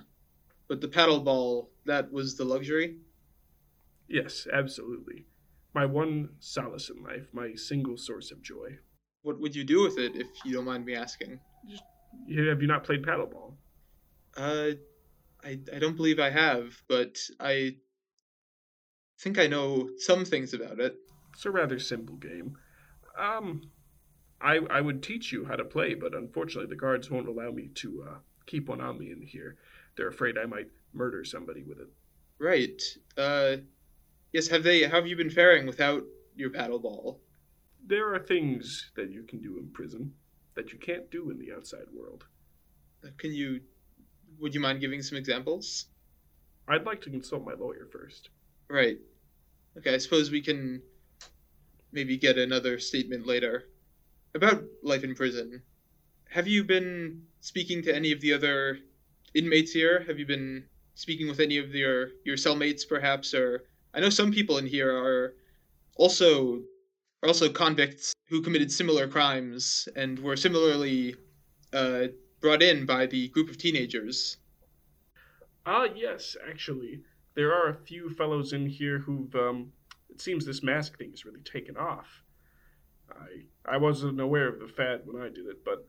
But 0.69 0.81
the 0.81 0.89
paddle 0.89 1.21
ball, 1.21 1.71
that 1.87 2.13
was 2.13 2.37
the 2.37 2.45
luxury? 2.45 2.99
Yes, 4.09 4.47
absolutely. 4.53 5.27
My 5.75 5.87
one 5.87 6.31
solace 6.39 6.91
in 6.91 7.03
life, 7.03 7.27
my 7.33 7.55
single 7.55 7.97
source 7.97 8.31
of 8.31 8.43
joy. 8.43 8.79
What 9.23 9.41
would 9.41 9.57
you 9.57 9.65
do 9.65 9.83
with 9.83 9.99
it, 9.99 10.15
if 10.15 10.27
you 10.45 10.53
don't 10.53 10.65
mind 10.65 10.85
me 10.85 10.95
asking? 10.95 11.41
Just, 11.69 11.83
have 12.29 12.61
you 12.61 12.69
not 12.69 12.85
played 12.85 13.03
paddleball? 13.03 13.55
Uh, 14.37 14.71
I, 15.45 15.59
I 15.75 15.79
don't 15.79 15.97
believe 15.97 16.21
I 16.21 16.31
have, 16.31 16.83
but 16.89 17.19
I 17.41 17.77
think 19.21 19.39
I 19.39 19.47
know 19.47 19.89
some 19.99 20.25
things 20.25 20.55
about 20.55 20.81
it. 20.81 20.97
It's 21.33 21.47
a 21.47 21.51
rather 21.51 21.79
simple 21.79 22.17
game. 22.17 22.57
Um, 23.19 23.63
I 24.41 24.59
I 24.71 24.81
would 24.81 25.03
teach 25.03 25.33
you 25.33 25.45
how 25.45 25.57
to 25.57 25.65
play, 25.65 25.95
but 25.95 26.15
unfortunately 26.15 26.69
the 26.69 26.81
guards 26.81 27.11
won't 27.11 27.29
allow 27.29 27.51
me 27.51 27.71
to 27.77 28.05
uh, 28.09 28.19
keep 28.47 28.69
one 28.69 28.81
on 28.81 28.99
me 28.99 29.11
in 29.11 29.23
here. 29.23 29.57
They're 29.97 30.09
afraid 30.09 30.37
I 30.39 30.47
might 30.47 30.69
murder 30.93 31.25
somebody 31.25 31.63
with 31.63 31.79
it. 31.79 31.89
Right. 32.39 32.83
Uh, 33.17 33.59
yes. 34.33 34.49
Have 34.49 34.63
they? 34.63 34.83
How 34.83 34.97
have 34.97 35.07
you 35.07 35.17
been 35.17 35.31
faring 35.31 35.67
without 35.67 36.03
your 36.35 36.51
paddle 36.51 36.79
ball? 36.79 37.21
There 37.87 38.15
are 38.15 38.19
things 38.19 38.91
that 38.97 39.11
you 39.11 39.23
can 39.25 39.41
do 39.41 39.59
in 39.59 39.71
prison 39.73 40.13
that 40.55 40.73
you 40.73 40.79
can't 40.79 41.11
do 41.11 41.31
in 41.31 41.39
the 41.39 41.53
outside 41.53 41.87
world. 41.93 42.25
Uh, 43.05 43.09
Can 43.19 43.33
you? 43.33 43.61
Would 44.41 44.55
you 44.55 44.61
mind 44.61 44.81
giving 44.81 45.03
some 45.03 45.19
examples? 45.19 45.87
I'd 46.69 46.87
like 46.87 47.03
to 47.03 47.11
consult 47.11 47.45
my 47.45 47.55
lawyer 47.55 47.89
first. 47.91 48.31
Right. 48.69 48.99
Okay. 49.79 49.95
I 49.95 49.99
suppose 49.99 50.31
we 50.31 50.43
can 50.43 50.83
maybe 51.93 52.17
get 52.17 52.39
another 52.39 52.79
statement 52.79 53.27
later 53.27 53.65
about 54.35 54.63
life 54.83 55.05
in 55.05 55.15
prison. 55.15 55.63
Have 56.31 56.49
you 56.49 56.65
been 56.65 57.23
speaking 57.41 57.83
to 57.83 57.95
any 57.95 58.13
of 58.13 58.21
the 58.21 58.33
other 58.33 58.79
inmates 59.35 59.73
here? 59.73 60.05
Have 60.07 60.19
you 60.19 60.27
been 60.27 60.65
speaking 60.95 61.29
with 61.29 61.41
any 61.41 61.59
of 61.59 61.75
your 61.75 62.09
your 62.25 62.37
cellmates, 62.37 62.89
perhaps? 62.89 63.35
Or 63.35 63.65
I 63.93 64.01
know 64.01 64.11
some 64.11 64.33
people 64.33 64.59
in 64.59 64.67
here 64.67 64.91
are 64.91 65.35
also 65.97 66.63
are 67.23 67.29
also 67.29 67.51
convicts 67.51 68.15
who 68.29 68.41
committed 68.41 68.73
similar 68.73 69.07
crimes 69.07 69.89
and 69.95 70.19
were 70.19 70.37
similarly 70.37 71.15
uh, 71.73 72.09
brought 72.43 72.63
in 72.63 72.85
by 72.85 73.07
the 73.07 73.29
group 73.29 73.49
of 73.49 73.57
teenagers. 73.57 74.37
Ah, 75.65 75.87
yes, 75.95 76.37
actually, 76.47 77.03
there 77.35 77.55
are 77.55 77.69
a 77.69 77.75
few 77.75 78.11
fellows 78.11 78.53
in 78.53 78.67
here 78.67 78.99
who've. 78.99 79.35
Um, 79.35 79.73
it 80.11 80.21
seems 80.21 80.45
this 80.45 80.63
mask 80.63 80.99
thing 80.99 81.11
has 81.13 81.25
really 81.25 81.41
taken 81.41 81.77
off. 81.77 82.23
I 83.11 83.45
I 83.65 83.77
wasn't 83.79 84.21
aware 84.21 84.49
of 84.49 84.61
the 84.61 84.69
fad 84.69 85.03
when 85.07 85.23
I 85.23 85.29
did 85.29 85.47
it, 85.47 85.65
but 85.65 85.89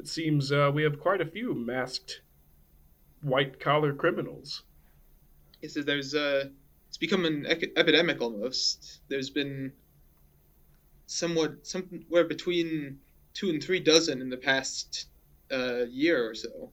it 0.00 0.08
seems 0.08 0.50
uh, 0.50 0.72
we 0.74 0.82
have 0.82 0.98
quite 0.98 1.20
a 1.20 1.26
few 1.26 1.54
masked 1.54 2.22
white 3.22 3.60
collar 3.60 3.92
criminals. 3.92 4.62
Says 5.66 5.84
there's 5.86 6.14
uh 6.14 6.50
it's 6.88 6.98
become 6.98 7.24
an 7.24 7.46
ec- 7.46 7.72
epidemic 7.76 8.20
almost. 8.20 9.00
There's 9.08 9.30
been 9.30 9.72
somewhat 11.06 11.66
somewhere 11.66 12.24
between 12.24 12.98
two 13.32 13.50
and 13.50 13.62
three 13.62 13.80
dozen 13.80 14.20
in 14.20 14.28
the 14.28 14.36
past 14.36 15.06
uh, 15.54 15.84
year 15.90 16.28
or 16.28 16.34
so. 16.34 16.72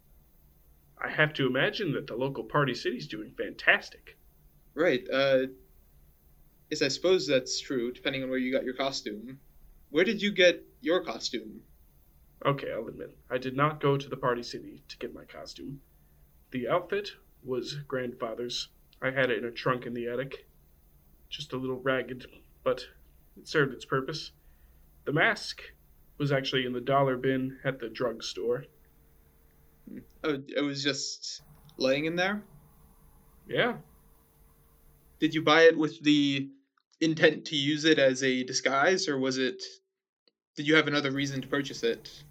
I 1.04 1.10
have 1.10 1.34
to 1.34 1.48
imagine 1.48 1.94
that 1.94 2.08
the 2.08 2.16
local 2.16 2.44
party 2.44 2.74
city's 2.74 3.08
doing 3.08 3.34
fantastic. 3.38 4.18
Right. 4.74 5.08
Uh, 5.12 5.48
yes, 6.70 6.82
I 6.82 6.88
suppose 6.88 7.28
that's 7.28 7.60
true. 7.60 7.92
Depending 7.92 8.24
on 8.24 8.30
where 8.30 8.40
you 8.40 8.52
got 8.52 8.64
your 8.64 8.76
costume. 8.76 9.40
Where 9.90 10.06
did 10.06 10.22
you 10.22 10.32
get 10.32 10.64
your 10.80 11.04
costume? 11.04 11.62
Okay, 12.46 12.72
I'll 12.72 12.88
admit, 12.88 13.16
I 13.30 13.38
did 13.38 13.56
not 13.56 13.82
go 13.82 13.98
to 13.98 14.10
the 14.10 14.18
party 14.18 14.42
city 14.42 14.82
to 14.88 14.98
get 14.98 15.14
my 15.14 15.26
costume. 15.26 15.82
The 16.52 16.70
outfit 16.70 17.12
was 17.44 17.76
grandfather's. 17.88 18.70
I 19.02 19.12
had 19.12 19.30
it 19.30 19.40
in 19.40 19.46
a 19.46 19.52
trunk 19.52 19.86
in 19.86 19.94
the 19.94 20.08
attic. 20.08 20.48
Just 21.30 21.54
a 21.54 21.58
little 21.58 21.80
ragged, 21.80 22.26
but 22.64 22.86
it 23.38 23.48
served 23.48 23.74
its 23.74 23.86
purpose. 23.86 24.32
The 25.06 25.14
mask 25.14 25.62
was 26.22 26.32
actually 26.32 26.66
in 26.68 26.72
the 26.72 26.80
dollar 26.80 27.18
bin 27.18 27.58
at 27.66 27.80
the 27.80 27.90
drugstore. 27.90 28.64
Oh, 30.24 30.38
it 30.48 30.64
was 30.64 30.84
just 30.84 31.42
laying 31.78 32.06
in 32.06 32.16
there. 32.16 32.44
Yeah, 33.48 33.78
Did 35.20 35.34
you 35.34 35.42
buy 35.42 35.64
it 35.64 35.78
with 35.78 36.02
the 36.04 36.48
intent 37.02 37.46
to 37.46 37.56
use 37.58 37.84
it 37.86 37.98
as 38.00 38.24
a 38.24 38.44
disguise, 38.44 39.10
or 39.10 39.18
was 39.18 39.40
it? 39.40 39.62
Did 40.56 40.68
you 40.68 40.76
have 40.76 40.88
another 40.88 41.12
reason 41.12 41.42
to 41.42 41.48
purchase 41.48 41.84
it? 41.84 42.24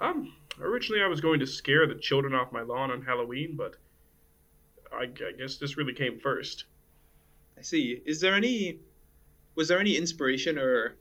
um, 0.00 0.32
originally 0.60 1.02
I 1.02 1.08
was 1.08 1.20
going 1.20 1.40
to 1.40 1.46
scare 1.46 1.86
the 1.86 1.94
children 1.96 2.34
off 2.34 2.52
my 2.52 2.62
lawn 2.62 2.90
on 2.90 3.02
Halloween, 3.02 3.56
but 3.56 3.74
I, 4.92 5.02
I 5.04 5.32
guess 5.36 5.56
this 5.56 5.76
really 5.76 5.94
came 5.94 6.18
first. 6.20 6.64
I 7.58 7.62
see. 7.62 8.00
Is 8.06 8.20
there 8.20 8.34
any 8.34 8.78
was 9.56 9.68
there 9.68 9.80
any 9.80 9.96
inspiration 9.96 10.58
or 10.58 10.94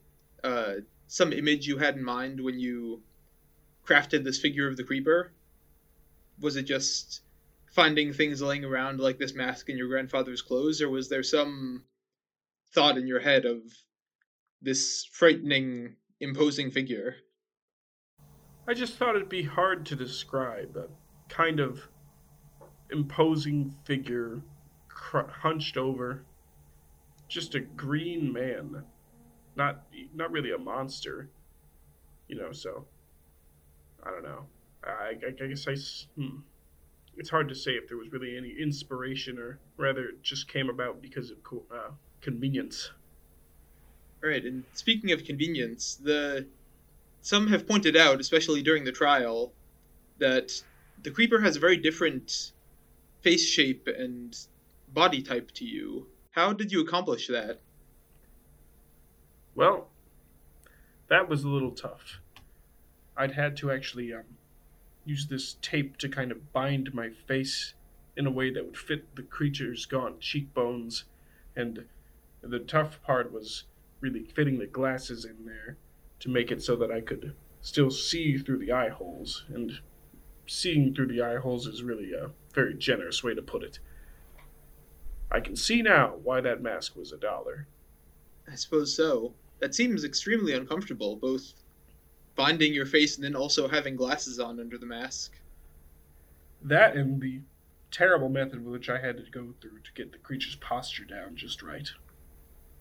uh, 0.43 0.73
some 1.13 1.31
image 1.31 1.67
you 1.67 1.77
had 1.77 1.95
in 1.95 2.03
mind 2.03 2.41
when 2.43 2.59
you 2.59 3.03
crafted 3.85 4.23
this 4.23 4.39
figure 4.39 4.67
of 4.67 4.77
the 4.77 4.83
creeper? 4.83 5.31
Was 6.39 6.55
it 6.55 6.63
just 6.63 7.21
finding 7.71 8.11
things 8.11 8.41
laying 8.41 8.65
around 8.65 8.99
like 8.99 9.19
this 9.19 9.35
mask 9.35 9.69
in 9.69 9.77
your 9.77 9.87
grandfather's 9.87 10.41
clothes, 10.41 10.81
or 10.81 10.89
was 10.89 11.09
there 11.09 11.21
some 11.21 11.83
thought 12.73 12.97
in 12.97 13.05
your 13.05 13.19
head 13.19 13.45
of 13.45 13.61
this 14.59 15.05
frightening, 15.11 15.97
imposing 16.19 16.71
figure? 16.71 17.17
I 18.67 18.73
just 18.73 18.95
thought 18.95 19.15
it'd 19.15 19.29
be 19.29 19.43
hard 19.43 19.85
to 19.85 19.95
describe 19.95 20.75
a 20.75 20.87
kind 21.31 21.59
of 21.59 21.89
imposing 22.89 23.75
figure, 23.83 24.41
cr- 24.87 25.29
hunched 25.29 25.77
over, 25.77 26.25
just 27.27 27.53
a 27.53 27.59
green 27.59 28.33
man, 28.33 28.85
not 29.55 29.83
not 30.13 30.31
really 30.31 30.51
a 30.51 30.57
monster, 30.57 31.29
you 32.27 32.35
know. 32.35 32.51
So 32.51 32.85
I 34.03 34.11
don't 34.11 34.23
know. 34.23 34.45
I, 34.83 35.13
I, 35.25 35.47
guess 35.47 35.67
I. 35.67 35.75
Hmm. 36.19 36.39
It's 37.15 37.29
hard 37.29 37.47
to 37.49 37.55
say 37.55 37.71
if 37.71 37.87
there 37.87 37.97
was 37.97 38.11
really 38.11 38.35
any 38.35 38.55
inspiration, 38.59 39.37
or 39.37 39.59
rather, 39.77 40.05
it 40.05 40.23
just 40.23 40.47
came 40.47 40.69
about 40.69 41.01
because 41.01 41.31
of 41.31 41.43
co- 41.43 41.65
uh, 41.73 41.91
convenience. 42.21 42.91
All 44.23 44.29
right, 44.29 44.43
and 44.43 44.63
speaking 44.73 45.11
of 45.11 45.23
convenience, 45.23 45.95
the 45.95 46.47
some 47.21 47.47
have 47.47 47.67
pointed 47.67 47.95
out, 47.95 48.19
especially 48.19 48.61
during 48.61 48.83
the 48.83 48.91
trial, 48.91 49.53
that 50.17 50.51
the 51.01 51.11
creeper 51.11 51.39
has 51.39 51.55
a 51.55 51.59
very 51.59 51.77
different 51.77 52.51
face 53.21 53.45
shape 53.47 53.87
and 53.87 54.35
body 54.89 55.21
type 55.21 55.51
to 55.51 55.65
you. 55.65 56.07
How 56.31 56.51
did 56.51 56.71
you 56.71 56.81
accomplish 56.81 57.27
that? 57.27 57.61
Well, 59.55 59.87
that 61.09 61.29
was 61.29 61.43
a 61.43 61.49
little 61.49 61.71
tough. 61.71 62.19
I'd 63.15 63.33
had 63.33 63.55
to 63.57 63.71
actually 63.71 64.13
um, 64.13 64.23
use 65.05 65.27
this 65.27 65.57
tape 65.61 65.97
to 65.97 66.09
kind 66.09 66.31
of 66.31 66.51
bind 66.51 66.93
my 66.93 67.09
face 67.09 67.73
in 68.15 68.25
a 68.25 68.31
way 68.31 68.51
that 68.51 68.65
would 68.65 68.77
fit 68.77 69.15
the 69.15 69.23
creature's 69.23 69.85
gaunt 69.85 70.19
cheekbones, 70.19 71.05
and 71.55 71.85
the 72.41 72.59
tough 72.59 73.01
part 73.03 73.31
was 73.31 73.63
really 73.99 74.23
fitting 74.23 74.59
the 74.59 74.67
glasses 74.67 75.25
in 75.25 75.45
there 75.45 75.77
to 76.19 76.29
make 76.29 76.51
it 76.51 76.61
so 76.61 76.75
that 76.75 76.91
I 76.91 77.01
could 77.01 77.35
still 77.61 77.89
see 77.89 78.37
through 78.37 78.59
the 78.59 78.71
eye 78.71 78.89
holes. 78.89 79.45
And 79.53 79.79
seeing 80.47 80.93
through 80.93 81.07
the 81.07 81.21
eye 81.21 81.37
holes 81.37 81.67
is 81.67 81.83
really 81.83 82.13
a 82.13 82.31
very 82.53 82.73
generous 82.73 83.23
way 83.23 83.33
to 83.33 83.41
put 83.41 83.63
it. 83.63 83.79
I 85.31 85.39
can 85.39 85.55
see 85.55 85.81
now 85.81 86.15
why 86.23 86.41
that 86.41 86.61
mask 86.61 86.95
was 86.95 87.11
a 87.11 87.17
dollar. 87.17 87.67
I 88.51 88.55
suppose 88.55 88.95
so. 88.95 89.33
That 89.59 89.73
seems 89.73 90.03
extremely 90.03 90.53
uncomfortable, 90.53 91.15
both 91.15 91.53
binding 92.35 92.73
your 92.73 92.85
face 92.85 93.15
and 93.15 93.23
then 93.23 93.35
also 93.35 93.67
having 93.67 93.95
glasses 93.95 94.39
on 94.39 94.59
under 94.59 94.77
the 94.77 94.85
mask. 94.85 95.33
That 96.61 96.95
and 96.95 97.21
the 97.21 97.41
terrible 97.91 98.29
method 98.29 98.63
with 98.63 98.73
which 98.73 98.89
I 98.89 98.99
had 98.99 99.17
to 99.17 99.31
go 99.31 99.53
through 99.61 99.79
to 99.79 99.93
get 99.93 100.11
the 100.11 100.17
creature's 100.17 100.55
posture 100.55 101.05
down 101.05 101.35
just 101.35 101.61
right. 101.61 101.89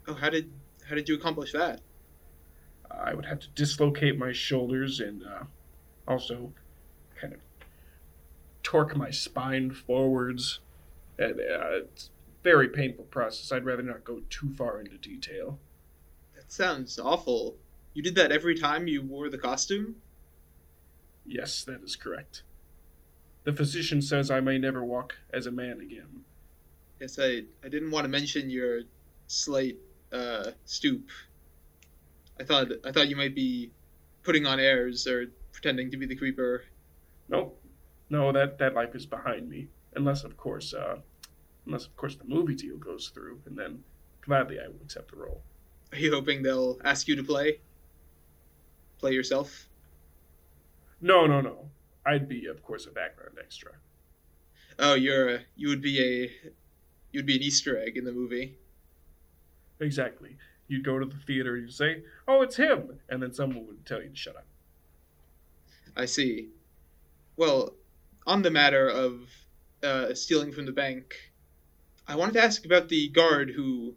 Oh, 0.09 0.15
how 0.15 0.31
did 0.31 0.51
how 0.89 0.95
did 0.95 1.09
you 1.09 1.15
accomplish 1.15 1.53
that? 1.53 1.81
I 2.91 3.15
would 3.15 3.27
have 3.27 3.41
to 3.41 3.49
dislocate 3.49 4.19
my 4.19 4.33
shoulders 4.33 5.01
and 5.01 5.23
uh, 5.23 5.45
also 6.07 6.53
kind 7.21 7.35
of 7.35 7.41
torque 8.63 8.97
my 8.97 9.11
spine 9.11 9.71
forwards. 9.71 10.61
And 11.19 11.41
uh, 11.41 11.83
it's 11.85 12.07
a 12.07 12.43
very 12.43 12.69
painful 12.69 13.05
process. 13.05 13.53
I'd 13.53 13.65
rather 13.65 13.83
not 13.83 14.05
go 14.05 14.23
too 14.29 14.51
far 14.55 14.81
into 14.81 14.97
detail. 14.99 15.59
That 16.43 16.51
sounds 16.53 16.99
awful. 16.99 17.57
You 17.95 18.03
did 18.03 18.17
that 18.17 18.33
every 18.33 18.59
time 18.59 18.89
you 18.89 19.01
wore 19.01 19.31
the 19.31 19.39
costume? 19.39 19.95
Yes, 21.25 21.63
that 21.65 21.83
is 21.85 21.95
correct. 21.95 22.43
The 23.45 23.53
physician 23.53 24.03
says 24.03 24.29
I 24.29 24.41
may 24.41 24.59
never 24.59 24.85
walk 24.85 25.15
as 25.33 25.47
a 25.47 25.53
man 25.53 25.81
again. 25.81 26.25
Yes, 27.01 27.19
I, 27.21 27.45
I 27.65 27.69
didn't 27.69 27.93
want 27.93 28.05
to 28.05 28.09
mention 28.09 28.51
your 28.51 28.83
slight 29.29 29.77
uh, 30.13 30.51
stoop. 30.65 31.11
I 32.41 32.45
thought 32.45 32.69
I 32.85 32.91
thought 32.91 33.09
you 33.09 33.17
might 33.17 33.37
be 33.37 33.71
putting 34.25 34.45
on 34.45 34.59
airs 34.59 35.07
or 35.07 35.27
pretending 35.53 35.93
to 35.93 35.97
be 35.97 36.07
the 36.07 36.17
creeper. 36.17 36.65
No, 37.29 37.53
no, 38.11 38.33
that 38.33 38.59
that 38.59 38.75
life 38.75 38.97
is 38.97 39.07
behind 39.07 39.49
me. 39.49 39.69
Unless, 39.95 40.25
of 40.25 40.37
course, 40.37 40.75
uh, 40.75 40.97
unless 41.67 41.87
of 41.87 41.97
course 41.97 42.17
the 42.17 42.25
movie 42.25 42.57
deal 42.57 42.79
goes 42.79 43.11
through, 43.11 43.41
and 43.47 43.57
then 43.57 43.85
gladly 44.23 44.59
I 44.59 44.67
will 44.67 44.83
accept 44.83 45.13
the 45.13 45.19
role. 45.19 45.43
Are 45.93 45.99
you 45.99 46.11
hoping 46.13 46.43
they'll 46.43 46.79
ask 46.85 47.07
you 47.07 47.17
to 47.17 47.23
play? 47.23 47.61
Play 48.99 49.13
yourself? 49.13 49.69
No, 51.01 51.27
no, 51.27 51.41
no. 51.41 51.69
I'd 52.07 52.29
be, 52.29 52.47
of 52.47 52.63
course, 52.63 52.87
a 52.87 52.91
background 52.91 53.37
extra. 53.39 53.73
Oh, 54.79 54.95
you're 54.95 55.29
a, 55.29 55.41
you 55.57 55.69
would 55.69 55.83
be 55.83 56.01
a 56.01 56.51
you 57.13 57.19
would 57.19 57.27
be 57.27 57.37
an 57.37 57.43
Easter 57.43 57.79
egg 57.79 57.97
in 57.97 58.05
the 58.05 58.13
movie. 58.13 58.57
Exactly. 59.81 60.39
you'd 60.69 60.85
go 60.85 60.99
to 60.99 61.05
the 61.05 61.17
theater, 61.27 61.57
you'd 61.57 61.73
say, 61.75 62.03
"Oh, 62.27 62.41
it's 62.43 62.57
him," 62.57 63.01
and 63.09 63.23
then 63.23 63.33
someone 63.35 63.67
would 63.67 63.85
tell 63.85 64.03
you 64.03 64.09
to 64.09 64.17
shut 64.17 64.37
up. 64.37 64.47
I 65.95 66.07
see. 66.07 66.49
Well, 67.37 67.75
on 68.27 68.43
the 68.43 68.51
matter 68.51 68.89
of 68.89 69.29
uh, 69.83 70.15
stealing 70.15 70.53
from 70.53 70.65
the 70.65 70.73
bank, 70.73 71.33
I 72.09 72.17
wanted 72.17 72.35
to 72.35 72.43
ask 72.43 72.65
about 72.65 72.89
the 72.89 73.09
guard 73.09 73.51
who 73.51 73.97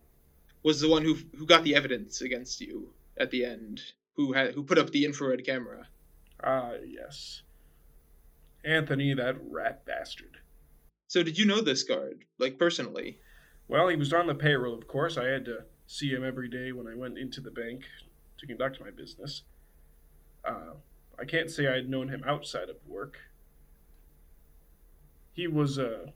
was 0.66 0.82
the 0.82 0.90
one 0.90 1.04
who 1.04 1.16
who 1.38 1.46
got 1.46 1.64
the 1.64 1.76
evidence 1.76 2.22
against 2.22 2.60
you 2.60 2.90
at 3.18 3.30
the 3.30 3.46
end, 3.46 3.80
who 4.16 4.34
had 4.34 4.56
who 4.56 4.64
put 4.64 4.80
up 4.80 4.90
the 4.90 5.06
infrared 5.06 5.46
camera. 5.46 5.88
Ah, 6.44 6.72
yes. 6.84 7.44
Anthony, 8.66 9.14
that 9.14 9.38
rat 9.48 9.86
bastard. 9.86 10.40
So 11.08 11.22
did 11.22 11.38
you 11.38 11.46
know 11.46 11.62
this 11.62 11.84
guard, 11.84 12.26
like 12.40 12.58
personally? 12.58 13.20
Well, 13.68 13.90
he 13.90 13.96
was 13.96 14.12
on 14.12 14.26
the 14.26 14.34
payroll, 14.34 14.74
of 14.74 14.88
course. 14.88 15.18
I 15.18 15.28
had 15.28 15.46
to 15.46 15.66
see 15.86 16.10
him 16.10 16.26
every 16.26 16.50
day 16.50 16.72
when 16.72 16.88
I 16.88 16.96
went 16.96 17.20
into 17.20 17.42
the 17.42 17.52
bank 17.52 17.84
to 18.40 18.48
conduct 18.48 18.82
my 18.82 18.90
business. 18.90 19.44
Uh, 20.44 20.74
I 21.20 21.26
can't 21.26 21.52
say 21.52 21.68
I 21.68 21.76
had 21.76 21.90
known 21.90 22.10
him 22.10 22.24
outside 22.26 22.70
of 22.70 22.78
work. 22.88 23.18
He 25.34 25.46
was 25.46 25.78
a 25.78 26.12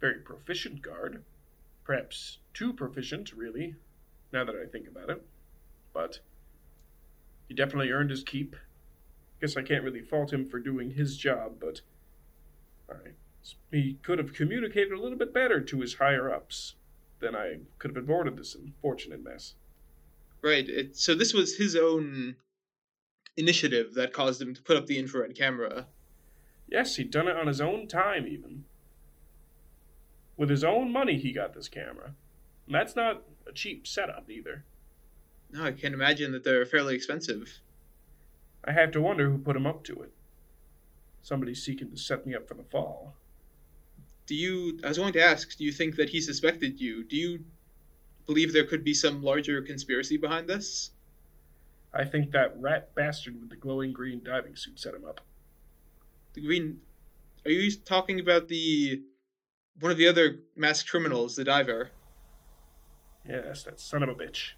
very 0.00 0.20
proficient 0.20 0.82
guard. 0.82 1.24
Perhaps 1.82 2.38
too 2.54 2.72
proficient, 2.72 3.32
really, 3.32 3.74
now 4.32 4.44
that 4.44 4.54
I 4.54 4.66
think 4.66 4.88
about 4.88 5.10
it. 5.10 5.26
But 5.92 6.20
he 7.48 7.54
definitely 7.54 7.90
earned 7.90 8.10
his 8.10 8.22
keep. 8.22 8.56
Guess 9.40 9.56
I 9.56 9.62
can't 9.62 9.84
really 9.84 10.02
fault 10.02 10.32
him 10.32 10.44
for 10.44 10.58
doing 10.58 10.90
his 10.90 11.16
job, 11.16 11.56
but 11.60 11.80
he 13.70 13.98
could 14.02 14.18
have 14.18 14.32
communicated 14.32 14.92
a 14.92 15.00
little 15.00 15.18
bit 15.18 15.32
better 15.32 15.60
to 15.60 15.80
his 15.80 15.94
higher 15.94 16.32
ups. 16.32 16.74
Then 17.20 17.34
I 17.34 17.58
could 17.78 17.94
have 17.94 18.02
avoided 18.02 18.36
this 18.36 18.54
unfortunate 18.54 19.22
mess. 19.22 19.54
Right. 20.42 20.68
It, 20.68 20.96
so 20.96 21.14
this 21.14 21.34
was 21.34 21.56
his 21.56 21.74
own 21.76 22.36
initiative 23.36 23.94
that 23.94 24.12
caused 24.12 24.40
him 24.40 24.54
to 24.54 24.62
put 24.62 24.76
up 24.76 24.86
the 24.86 24.98
infrared 24.98 25.36
camera. 25.36 25.86
Yes, 26.68 26.96
he'd 26.96 27.10
done 27.10 27.28
it 27.28 27.36
on 27.36 27.46
his 27.46 27.60
own 27.60 27.88
time, 27.88 28.26
even. 28.26 28.64
With 30.36 30.50
his 30.50 30.62
own 30.62 30.92
money, 30.92 31.18
he 31.18 31.32
got 31.32 31.54
this 31.54 31.68
camera. 31.68 32.14
And 32.68 32.74
that's 32.74 32.94
not 32.94 33.22
a 33.46 33.52
cheap 33.52 33.86
setup 33.86 34.28
either. 34.28 34.62
No, 35.50 35.64
I 35.64 35.72
can't 35.72 35.94
imagine 35.94 36.32
that 36.32 36.44
they're 36.44 36.66
fairly 36.66 36.94
expensive. 36.94 37.60
I 38.62 38.72
have 38.72 38.90
to 38.92 39.00
wonder 39.00 39.30
who 39.30 39.38
put 39.38 39.56
him 39.56 39.66
up 39.66 39.84
to 39.84 40.02
it. 40.02 40.12
Somebody 41.22 41.54
seeking 41.54 41.90
to 41.90 41.96
set 41.96 42.26
me 42.26 42.34
up 42.34 42.46
for 42.46 42.52
the 42.52 42.64
fall. 42.64 43.14
Do 44.26 44.34
you? 44.34 44.78
I 44.84 44.88
was 44.88 44.98
going 44.98 45.14
to 45.14 45.22
ask. 45.22 45.56
Do 45.56 45.64
you 45.64 45.72
think 45.72 45.96
that 45.96 46.10
he 46.10 46.20
suspected 46.20 46.78
you? 46.78 47.04
Do 47.04 47.16
you 47.16 47.42
believe 48.26 48.52
there 48.52 48.66
could 48.66 48.84
be 48.84 48.92
some 48.92 49.22
larger 49.22 49.62
conspiracy 49.62 50.18
behind 50.18 50.46
this? 50.46 50.90
I 51.94 52.04
think 52.04 52.32
that 52.32 52.54
rat 52.60 52.94
bastard 52.94 53.40
with 53.40 53.48
the 53.48 53.56
glowing 53.56 53.94
green 53.94 54.20
diving 54.22 54.56
suit 54.56 54.78
set 54.78 54.92
him 54.92 55.06
up. 55.06 55.22
The 56.34 56.42
green. 56.42 56.80
Are 57.46 57.50
you 57.50 57.70
talking 57.70 58.20
about 58.20 58.48
the 58.48 59.02
one 59.80 59.90
of 59.90 59.96
the 59.96 60.08
other 60.08 60.40
masked 60.54 60.90
criminals, 60.90 61.34
the 61.34 61.44
diver? 61.44 61.92
Yes, 63.28 63.62
that 63.64 63.78
son 63.78 64.02
of 64.02 64.08
a 64.08 64.14
bitch. 64.14 64.52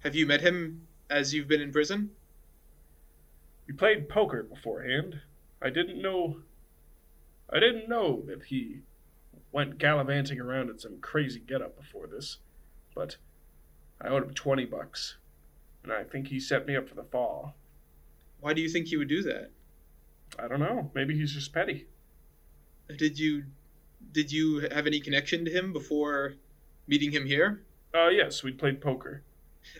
Have 0.00 0.14
you 0.14 0.26
met 0.26 0.40
him 0.40 0.86
as 1.10 1.34
you've 1.34 1.48
been 1.48 1.60
in 1.60 1.70
prison? 1.70 2.10
We 3.66 3.74
played 3.74 4.08
poker 4.08 4.42
beforehand. 4.42 5.20
I 5.60 5.68
didn't 5.68 6.00
know. 6.00 6.40
I 7.52 7.60
didn't 7.60 7.88
know 7.88 8.22
that 8.26 8.44
he 8.44 8.80
went 9.52 9.78
gallivanting 9.78 10.40
around 10.40 10.70
in 10.70 10.78
some 10.78 10.98
crazy 11.00 11.40
getup 11.40 11.76
before 11.76 12.06
this, 12.06 12.38
but 12.94 13.16
I 14.00 14.08
owed 14.08 14.22
him 14.22 14.34
twenty 14.34 14.64
bucks, 14.64 15.16
and 15.82 15.92
I 15.92 16.04
think 16.04 16.28
he 16.28 16.40
set 16.40 16.66
me 16.66 16.76
up 16.76 16.88
for 16.88 16.94
the 16.94 17.04
fall. 17.04 17.54
Why 18.40 18.54
do 18.54 18.62
you 18.62 18.68
think 18.70 18.86
he 18.86 18.96
would 18.96 19.08
do 19.08 19.22
that? 19.24 19.50
I 20.38 20.48
don't 20.48 20.60
know. 20.60 20.90
Maybe 20.94 21.18
he's 21.18 21.32
just 21.34 21.52
petty. 21.52 21.86
Did 22.96 23.18
you 23.18 23.44
did 24.12 24.32
you 24.32 24.68
have 24.72 24.86
any 24.86 25.00
connection 25.00 25.44
to 25.44 25.50
him 25.50 25.72
before 25.72 26.34
meeting 26.88 27.12
him 27.12 27.26
here? 27.26 27.62
Uh, 27.94 28.08
yes, 28.08 28.42
we 28.42 28.50
played 28.50 28.80
poker. 28.80 29.22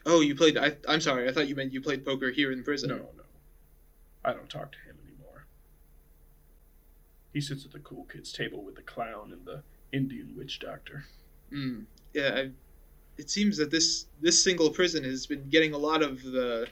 Oh, 0.06 0.20
you 0.20 0.34
played. 0.34 0.56
I, 0.56 0.76
I'm 0.86 1.00
sorry. 1.00 1.28
I 1.28 1.32
thought 1.32 1.48
you 1.48 1.56
meant 1.56 1.72
you 1.72 1.80
played 1.80 2.04
poker 2.04 2.30
here 2.30 2.52
in 2.52 2.62
prison. 2.62 2.90
No, 2.90 2.96
no. 2.96 3.24
I 4.24 4.32
don't 4.32 4.48
talk 4.48 4.72
to 4.72 4.78
him 4.78 4.96
anymore. 5.06 5.46
He 7.32 7.40
sits 7.40 7.64
at 7.64 7.72
the 7.72 7.78
cool 7.78 8.04
kids' 8.04 8.32
table 8.32 8.62
with 8.62 8.76
the 8.76 8.82
clown 8.82 9.32
and 9.32 9.44
the 9.46 9.62
Indian 9.92 10.34
witch 10.36 10.60
doctor. 10.60 11.04
Mm, 11.52 11.84
yeah, 12.12 12.30
I, 12.34 12.50
it 13.16 13.30
seems 13.30 13.56
that 13.56 13.70
this 13.70 14.06
this 14.20 14.42
single 14.42 14.70
prison 14.70 15.04
has 15.04 15.26
been 15.26 15.48
getting 15.48 15.72
a 15.72 15.78
lot 15.78 16.02
of 16.02 16.22
the 16.22 16.68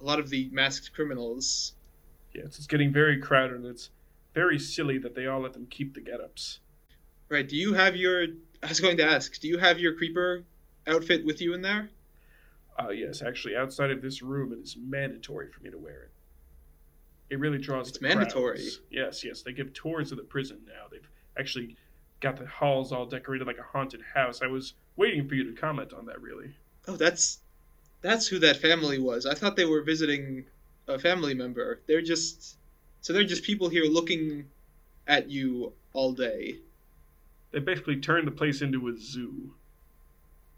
a 0.00 0.04
lot 0.04 0.18
of 0.18 0.30
the 0.30 0.48
masked 0.52 0.92
criminals. 0.94 1.74
Yes, 2.32 2.58
it's 2.58 2.66
getting 2.66 2.92
very 2.92 3.18
crowded, 3.20 3.56
and 3.56 3.66
it's 3.66 3.90
very 4.34 4.58
silly 4.58 4.98
that 4.98 5.14
they 5.14 5.26
all 5.26 5.40
let 5.40 5.54
them 5.54 5.66
keep 5.70 5.94
the 5.94 6.00
get-ups. 6.00 6.60
Right. 7.28 7.48
Do 7.48 7.56
you 7.56 7.74
have 7.74 7.96
your? 7.96 8.26
I 8.66 8.68
was 8.68 8.80
going 8.80 8.96
to 8.96 9.04
ask. 9.04 9.38
Do 9.38 9.46
you 9.46 9.58
have 9.58 9.78
your 9.78 9.94
creeper 9.94 10.42
outfit 10.88 11.24
with 11.24 11.40
you 11.40 11.54
in 11.54 11.62
there? 11.62 11.88
Uh, 12.76 12.88
yes, 12.88 13.22
actually, 13.22 13.56
outside 13.56 13.92
of 13.92 14.02
this 14.02 14.22
room, 14.22 14.52
it 14.52 14.58
is 14.58 14.76
mandatory 14.76 15.48
for 15.52 15.62
me 15.62 15.70
to 15.70 15.78
wear 15.78 16.02
it. 16.02 16.10
It 17.30 17.38
really 17.38 17.58
draws. 17.58 17.88
It's 17.88 18.00
mandatory. 18.00 18.56
crowds. 18.56 18.80
Yes, 18.90 19.22
yes. 19.22 19.42
They 19.42 19.52
give 19.52 19.72
tours 19.72 20.10
of 20.10 20.18
the 20.18 20.24
prison 20.24 20.58
now. 20.66 20.86
They've 20.90 21.08
actually 21.38 21.76
got 22.18 22.36
the 22.36 22.46
halls 22.46 22.90
all 22.90 23.06
decorated 23.06 23.46
like 23.46 23.58
a 23.58 23.62
haunted 23.62 24.02
house. 24.14 24.42
I 24.42 24.48
was 24.48 24.74
waiting 24.96 25.28
for 25.28 25.36
you 25.36 25.44
to 25.44 25.60
comment 25.60 25.92
on 25.92 26.06
that. 26.06 26.20
Really. 26.20 26.50
Oh, 26.88 26.96
that's 26.96 27.38
that's 28.02 28.26
who 28.26 28.40
that 28.40 28.56
family 28.56 28.98
was. 28.98 29.26
I 29.26 29.34
thought 29.34 29.54
they 29.54 29.64
were 29.64 29.82
visiting 29.82 30.44
a 30.88 30.98
family 30.98 31.34
member. 31.34 31.80
They're 31.86 32.02
just 32.02 32.56
so 33.00 33.12
they're 33.12 33.22
just 33.22 33.44
people 33.44 33.68
here 33.68 33.84
looking 33.84 34.46
at 35.06 35.30
you 35.30 35.72
all 35.92 36.12
day. 36.12 36.58
They 37.56 37.60
basically 37.60 37.96
turned 37.96 38.26
the 38.26 38.32
place 38.32 38.60
into 38.60 38.86
a 38.88 38.92
zoo. 38.98 39.54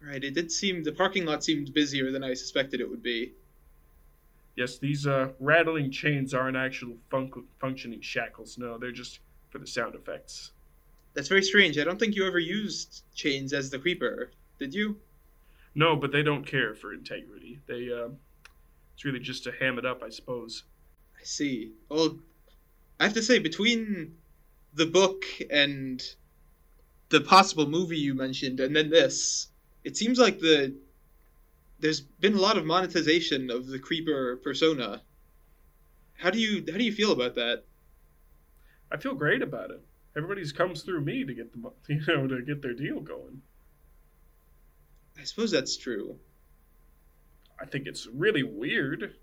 Right. 0.04 0.24
It 0.24 0.34
did 0.34 0.50
seem 0.50 0.82
the 0.82 0.90
parking 0.90 1.26
lot 1.26 1.44
seemed 1.44 1.72
busier 1.72 2.10
than 2.10 2.24
I 2.24 2.34
suspected 2.34 2.80
it 2.80 2.90
would 2.90 3.04
be. 3.04 3.34
Yes, 4.56 4.78
these 4.78 5.06
uh, 5.06 5.28
rattling 5.38 5.92
chains 5.92 6.34
aren't 6.34 6.56
actual 6.56 6.96
fun- 7.08 7.30
functioning 7.60 8.00
shackles. 8.00 8.58
No, 8.58 8.78
they're 8.78 8.90
just 8.90 9.20
for 9.50 9.58
the 9.58 9.66
sound 9.68 9.94
effects. 9.94 10.50
That's 11.14 11.28
very 11.28 11.44
strange. 11.44 11.78
I 11.78 11.84
don't 11.84 12.00
think 12.00 12.16
you 12.16 12.26
ever 12.26 12.40
used 12.40 13.04
chains 13.14 13.52
as 13.52 13.70
the 13.70 13.78
creeper, 13.78 14.32
did 14.58 14.74
you? 14.74 14.96
No, 15.76 15.94
but 15.94 16.10
they 16.10 16.24
don't 16.24 16.44
care 16.44 16.74
for 16.74 16.92
integrity. 16.92 17.60
They, 17.68 17.92
uh, 17.92 18.08
it's 18.94 19.04
really 19.04 19.20
just 19.20 19.44
to 19.44 19.52
ham 19.52 19.78
it 19.78 19.86
up, 19.86 20.02
I 20.02 20.08
suppose. 20.08 20.64
I 21.16 21.22
see. 21.22 21.74
Well, 21.88 22.18
I 22.98 23.04
have 23.04 23.14
to 23.14 23.22
say, 23.22 23.38
between 23.38 24.16
the 24.74 24.86
book 24.86 25.22
and 25.48 26.02
the 27.10 27.20
possible 27.20 27.66
movie 27.66 27.98
you 27.98 28.14
mentioned, 28.14 28.60
and 28.60 28.74
then 28.74 28.90
this, 28.90 29.48
it 29.84 29.96
seems 29.96 30.18
like 30.18 30.38
the 30.40 30.74
there's 31.80 32.00
been 32.00 32.34
a 32.34 32.40
lot 32.40 32.58
of 32.58 32.66
monetization 32.66 33.50
of 33.50 33.66
the 33.66 33.78
creeper 33.78 34.36
persona. 34.36 35.02
How 36.18 36.30
do 36.30 36.38
you 36.38 36.64
how 36.70 36.78
do 36.78 36.84
you 36.84 36.92
feel 36.92 37.12
about 37.12 37.34
that? 37.36 37.64
I 38.90 38.96
feel 38.96 39.14
great 39.14 39.42
about 39.42 39.70
it. 39.70 39.80
Everybody's 40.16 40.52
comes 40.52 40.82
through 40.82 41.02
me 41.02 41.24
to 41.24 41.34
get 41.34 41.52
the 41.52 41.72
you 41.94 42.02
know 42.06 42.26
to 42.26 42.42
get 42.42 42.62
their 42.62 42.74
deal 42.74 43.00
going. 43.00 43.42
I 45.18 45.24
suppose 45.24 45.50
that's 45.50 45.76
true. 45.76 46.18
I 47.60 47.66
think 47.66 47.86
it's 47.86 48.06
really 48.06 48.42
weird. 48.42 49.14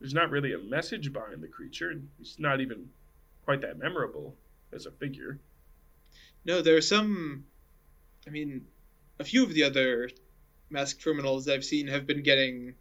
There's 0.00 0.14
not 0.14 0.30
really 0.30 0.52
a 0.52 0.58
message 0.58 1.12
behind 1.12 1.42
the 1.42 1.48
creature. 1.48 2.00
He's 2.18 2.36
not 2.38 2.60
even 2.60 2.88
quite 3.44 3.60
that 3.62 3.78
memorable 3.78 4.34
as 4.72 4.86
a 4.86 4.90
figure. 4.90 5.38
No, 6.48 6.62
there 6.62 6.78
are 6.78 6.80
some. 6.80 7.44
I 8.26 8.30
mean, 8.30 8.66
a 9.18 9.24
few 9.24 9.42
of 9.42 9.52
the 9.52 9.64
other 9.64 10.08
masked 10.70 11.02
criminals 11.02 11.46
I've 11.46 11.62
seen 11.62 11.88
have 11.88 12.06
been 12.06 12.22
getting 12.22 12.74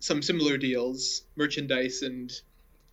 some 0.00 0.20
similar 0.20 0.58
deals, 0.58 1.22
merchandise 1.34 2.02
and 2.02 2.30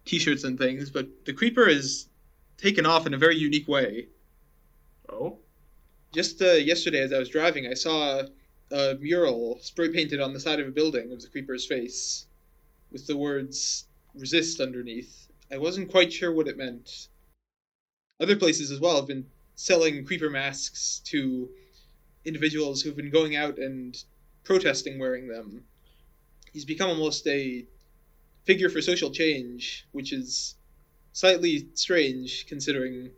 T-shirts 0.06 0.46
and 0.46 0.58
things, 0.58 0.90
but 0.90 1.26
the 1.26 1.34
creeper 1.34 1.68
is 1.68 2.08
taken 2.56 2.86
off 2.86 3.06
in 3.06 3.14
a 3.14 3.18
very 3.18 3.36
unique 3.36 3.68
way. 3.68 4.08
Oh, 5.10 5.40
Just 6.14 6.42
uh, 6.42 6.54
yesterday, 6.54 7.02
as 7.02 7.12
I 7.12 7.20
was 7.20 7.28
driving, 7.28 7.68
I 7.68 7.74
saw 7.74 8.24
a 8.72 8.96
mural 8.96 9.60
spray 9.62 9.90
painted 9.90 10.22
on 10.22 10.32
the 10.32 10.40
side 10.40 10.62
of 10.62 10.70
a 10.70 10.72
building 10.72 11.12
of 11.12 11.22
the 11.22 11.28
creeper's 11.28 11.66
face, 11.66 12.28
with 12.94 13.08
the 13.08 13.18
words 13.18 13.88
"resist" 14.16 14.62
underneath. 14.62 15.28
I 15.52 15.58
wasn't 15.58 15.92
quite 15.92 16.14
sure 16.14 16.32
what 16.32 16.48
it 16.48 16.56
meant. 16.56 17.10
Other 18.22 18.38
places 18.38 18.72
as 18.72 18.80
well 18.80 18.96
have 18.96 19.08
been 19.08 19.26
selling 19.56 20.06
creeper 20.06 20.30
masks 20.30 21.02
to 21.06 21.50
individuals 22.26 22.82
who've 22.82 22.96
been 22.96 23.10
going 23.10 23.36
out 23.36 23.58
and 23.58 24.04
protesting 24.44 25.00
wearing 25.00 25.28
them. 25.28 25.64
He's 26.52 26.66
become 26.66 26.90
almost 26.90 27.26
a 27.28 27.66
figure 28.46 28.70
for 28.70 28.82
social 28.82 29.12
change, 29.12 29.88
which 29.92 30.14
is 30.14 30.56
slightly 31.14 31.70
strange 31.74 32.46
considering 32.48 33.12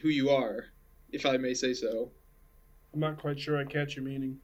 who 0.00 0.08
you 0.08 0.30
are, 0.30 0.66
if 1.10 1.26
I 1.26 1.36
may 1.36 1.54
say 1.54 1.74
so. 1.74 2.10
I'm 2.92 3.00
not 3.00 3.18
quite 3.18 3.40
sure 3.40 3.58
I 3.58 3.64
catch 3.64 3.96
your 3.96 4.04
meaning. 4.04 4.38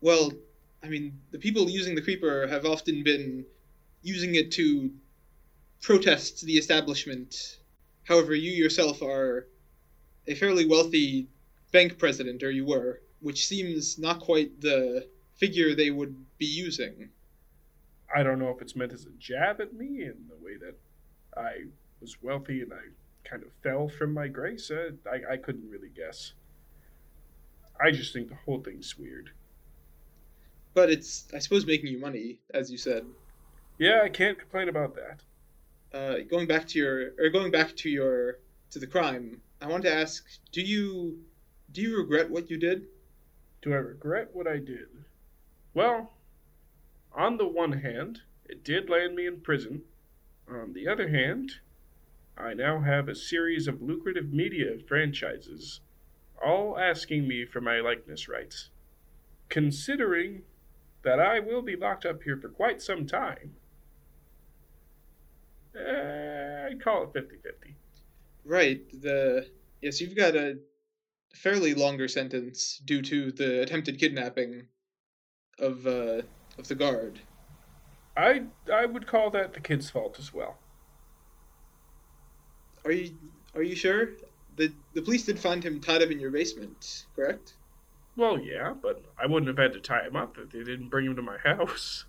Well, 0.00 0.32
I 0.82 0.88
mean, 0.88 1.20
the 1.30 1.38
people 1.38 1.70
using 1.70 1.94
the 1.94 2.02
creeper 2.02 2.46
have 2.46 2.66
often 2.66 3.02
been 3.02 3.46
using 4.02 4.34
it 4.34 4.50
to 4.52 4.90
protest 5.80 6.42
the 6.42 6.54
establishment. 6.54 7.58
However, 8.04 8.34
you 8.34 8.52
yourself 8.52 9.02
are 9.02 9.48
a 10.26 10.34
fairly 10.34 10.66
wealthy 10.66 11.28
bank 11.72 11.98
president, 11.98 12.42
or 12.42 12.50
you 12.50 12.64
were, 12.64 13.00
which 13.20 13.46
seems 13.46 13.98
not 13.98 14.20
quite 14.20 14.60
the 14.60 15.08
figure 15.36 15.74
they 15.74 15.90
would 15.90 16.14
be 16.38 16.46
using. 16.46 17.10
I 18.14 18.22
don't 18.22 18.38
know 18.38 18.50
if 18.50 18.62
it's 18.62 18.76
meant 18.76 18.92
as 18.92 19.06
a 19.06 19.10
jab 19.18 19.60
at 19.60 19.74
me 19.74 20.02
in 20.02 20.14
the 20.28 20.44
way 20.44 20.56
that 20.58 20.76
I 21.36 21.64
was 22.00 22.22
wealthy 22.22 22.62
and 22.62 22.72
I 22.72 23.28
kind 23.28 23.42
of 23.42 23.48
fell 23.62 23.88
from 23.88 24.12
my 24.12 24.28
grace. 24.28 24.70
Uh, 24.70 24.90
I, 25.10 25.34
I 25.34 25.36
couldn't 25.36 25.68
really 25.68 25.88
guess. 25.88 26.34
I 27.80 27.90
just 27.90 28.12
think 28.12 28.28
the 28.28 28.36
whole 28.44 28.60
thing's 28.60 28.96
weird. 28.96 29.30
But 30.74 30.90
it's, 30.90 31.26
I 31.34 31.38
suppose, 31.38 31.66
making 31.66 31.88
you 31.88 31.98
money, 31.98 32.38
as 32.52 32.70
you 32.70 32.78
said. 32.78 33.04
Yeah, 33.78 34.02
I 34.04 34.08
can't 34.08 34.38
complain 34.38 34.68
about 34.68 34.94
that. 34.94 35.20
Uh, 35.94 36.16
going 36.28 36.48
back 36.48 36.66
to 36.66 36.78
your, 36.78 37.12
or 37.20 37.28
going 37.30 37.52
back 37.52 37.76
to 37.76 37.88
your, 37.88 38.38
to 38.70 38.80
the 38.80 38.86
crime. 38.86 39.40
I 39.60 39.68
want 39.68 39.84
to 39.84 39.94
ask: 39.94 40.26
Do 40.50 40.60
you, 40.60 41.20
do 41.70 41.80
you 41.80 41.96
regret 41.96 42.28
what 42.28 42.50
you 42.50 42.56
did? 42.56 42.86
Do 43.62 43.72
I 43.72 43.76
regret 43.76 44.30
what 44.32 44.48
I 44.48 44.56
did? 44.56 44.88
Well, 45.72 46.12
on 47.12 47.36
the 47.36 47.46
one 47.46 47.72
hand, 47.72 48.22
it 48.44 48.64
did 48.64 48.90
land 48.90 49.14
me 49.14 49.26
in 49.26 49.40
prison. 49.40 49.82
On 50.50 50.72
the 50.72 50.88
other 50.88 51.08
hand, 51.08 51.52
I 52.36 52.54
now 52.54 52.80
have 52.80 53.08
a 53.08 53.14
series 53.14 53.68
of 53.68 53.80
lucrative 53.80 54.32
media 54.32 54.76
franchises, 54.88 55.80
all 56.44 56.76
asking 56.76 57.28
me 57.28 57.44
for 57.44 57.60
my 57.60 57.78
likeness 57.78 58.28
rights. 58.28 58.70
Considering 59.48 60.42
that 61.02 61.20
I 61.20 61.38
will 61.38 61.62
be 61.62 61.76
locked 61.76 62.04
up 62.04 62.24
here 62.24 62.36
for 62.36 62.48
quite 62.48 62.82
some 62.82 63.06
time, 63.06 63.54
eh, 65.76 66.68
I'd 66.70 66.82
call 66.82 67.04
it 67.04 67.12
50 67.12 67.36
50. 67.36 67.74
Right. 68.44 69.02
The 69.02 69.46
yes, 69.80 70.00
you've 70.00 70.16
got 70.16 70.34
a 70.36 70.58
fairly 71.34 71.74
longer 71.74 72.08
sentence 72.08 72.80
due 72.84 73.02
to 73.02 73.32
the 73.32 73.62
attempted 73.62 73.98
kidnapping 73.98 74.66
of 75.58 75.86
uh, 75.86 76.22
of 76.58 76.68
the 76.68 76.74
guard. 76.74 77.20
I 78.16 78.42
I 78.72 78.86
would 78.86 79.06
call 79.06 79.30
that 79.30 79.54
the 79.54 79.60
kid's 79.60 79.90
fault 79.90 80.18
as 80.18 80.32
well. 80.32 80.58
Are 82.84 82.92
you 82.92 83.16
are 83.54 83.62
you 83.62 83.74
sure? 83.74 84.10
The 84.56 84.72
the 84.94 85.02
police 85.02 85.24
did 85.24 85.38
find 85.38 85.64
him 85.64 85.80
tied 85.80 86.02
up 86.02 86.10
in 86.10 86.20
your 86.20 86.30
basement, 86.30 87.06
correct? 87.16 87.54
Well, 88.16 88.38
yeah, 88.38 88.74
but 88.80 89.02
I 89.18 89.26
wouldn't 89.26 89.48
have 89.48 89.58
had 89.58 89.72
to 89.72 89.80
tie 89.80 90.06
him 90.06 90.14
up 90.14 90.36
if 90.38 90.50
they 90.50 90.62
didn't 90.62 90.88
bring 90.88 91.06
him 91.06 91.16
to 91.16 91.22
my 91.22 91.38
house. 91.44 92.04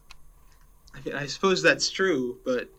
I 0.93 0.99
mean, 1.03 1.15
I 1.15 1.25
suppose 1.25 1.61
that's 1.61 1.89
true, 1.89 2.37
but 2.45 2.69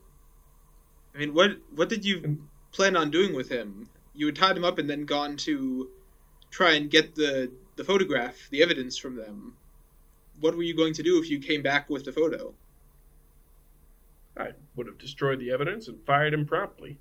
I 1.17 1.19
mean, 1.19 1.33
what 1.33 1.53
what 1.75 1.89
did 1.89 2.05
you 2.05 2.21
um, 2.23 2.51
plan 2.73 2.95
on 2.95 3.11
doing 3.11 3.35
with 3.35 3.49
him? 3.49 3.89
You 4.13 4.27
had 4.27 4.37
tied 4.37 4.57
him 4.57 4.65
up 4.65 4.79
and 4.79 4.89
then 4.89 5.07
gone 5.07 5.39
to 5.39 5.89
try 6.51 6.73
and 6.73 6.91
get 6.91 7.15
the 7.15 7.51
the 7.77 7.85
photograph, 7.85 8.49
the 8.51 8.63
evidence 8.63 8.99
from 8.99 9.17
them. 9.17 9.57
What 10.41 10.55
were 10.55 10.63
you 10.63 10.77
going 10.77 10.93
to 10.95 11.03
do 11.03 11.19
if 11.19 11.31
you 11.31 11.39
came 11.39 11.63
back 11.63 11.89
with 11.89 12.05
the 12.05 12.13
photo? 12.13 12.55
I 14.37 14.51
would 14.75 14.87
have 14.87 14.99
destroyed 14.99 15.41
the 15.41 15.53
evidence 15.53 15.89
and 15.89 16.05
fired 16.05 16.35
him 16.35 16.45
promptly. 16.45 16.99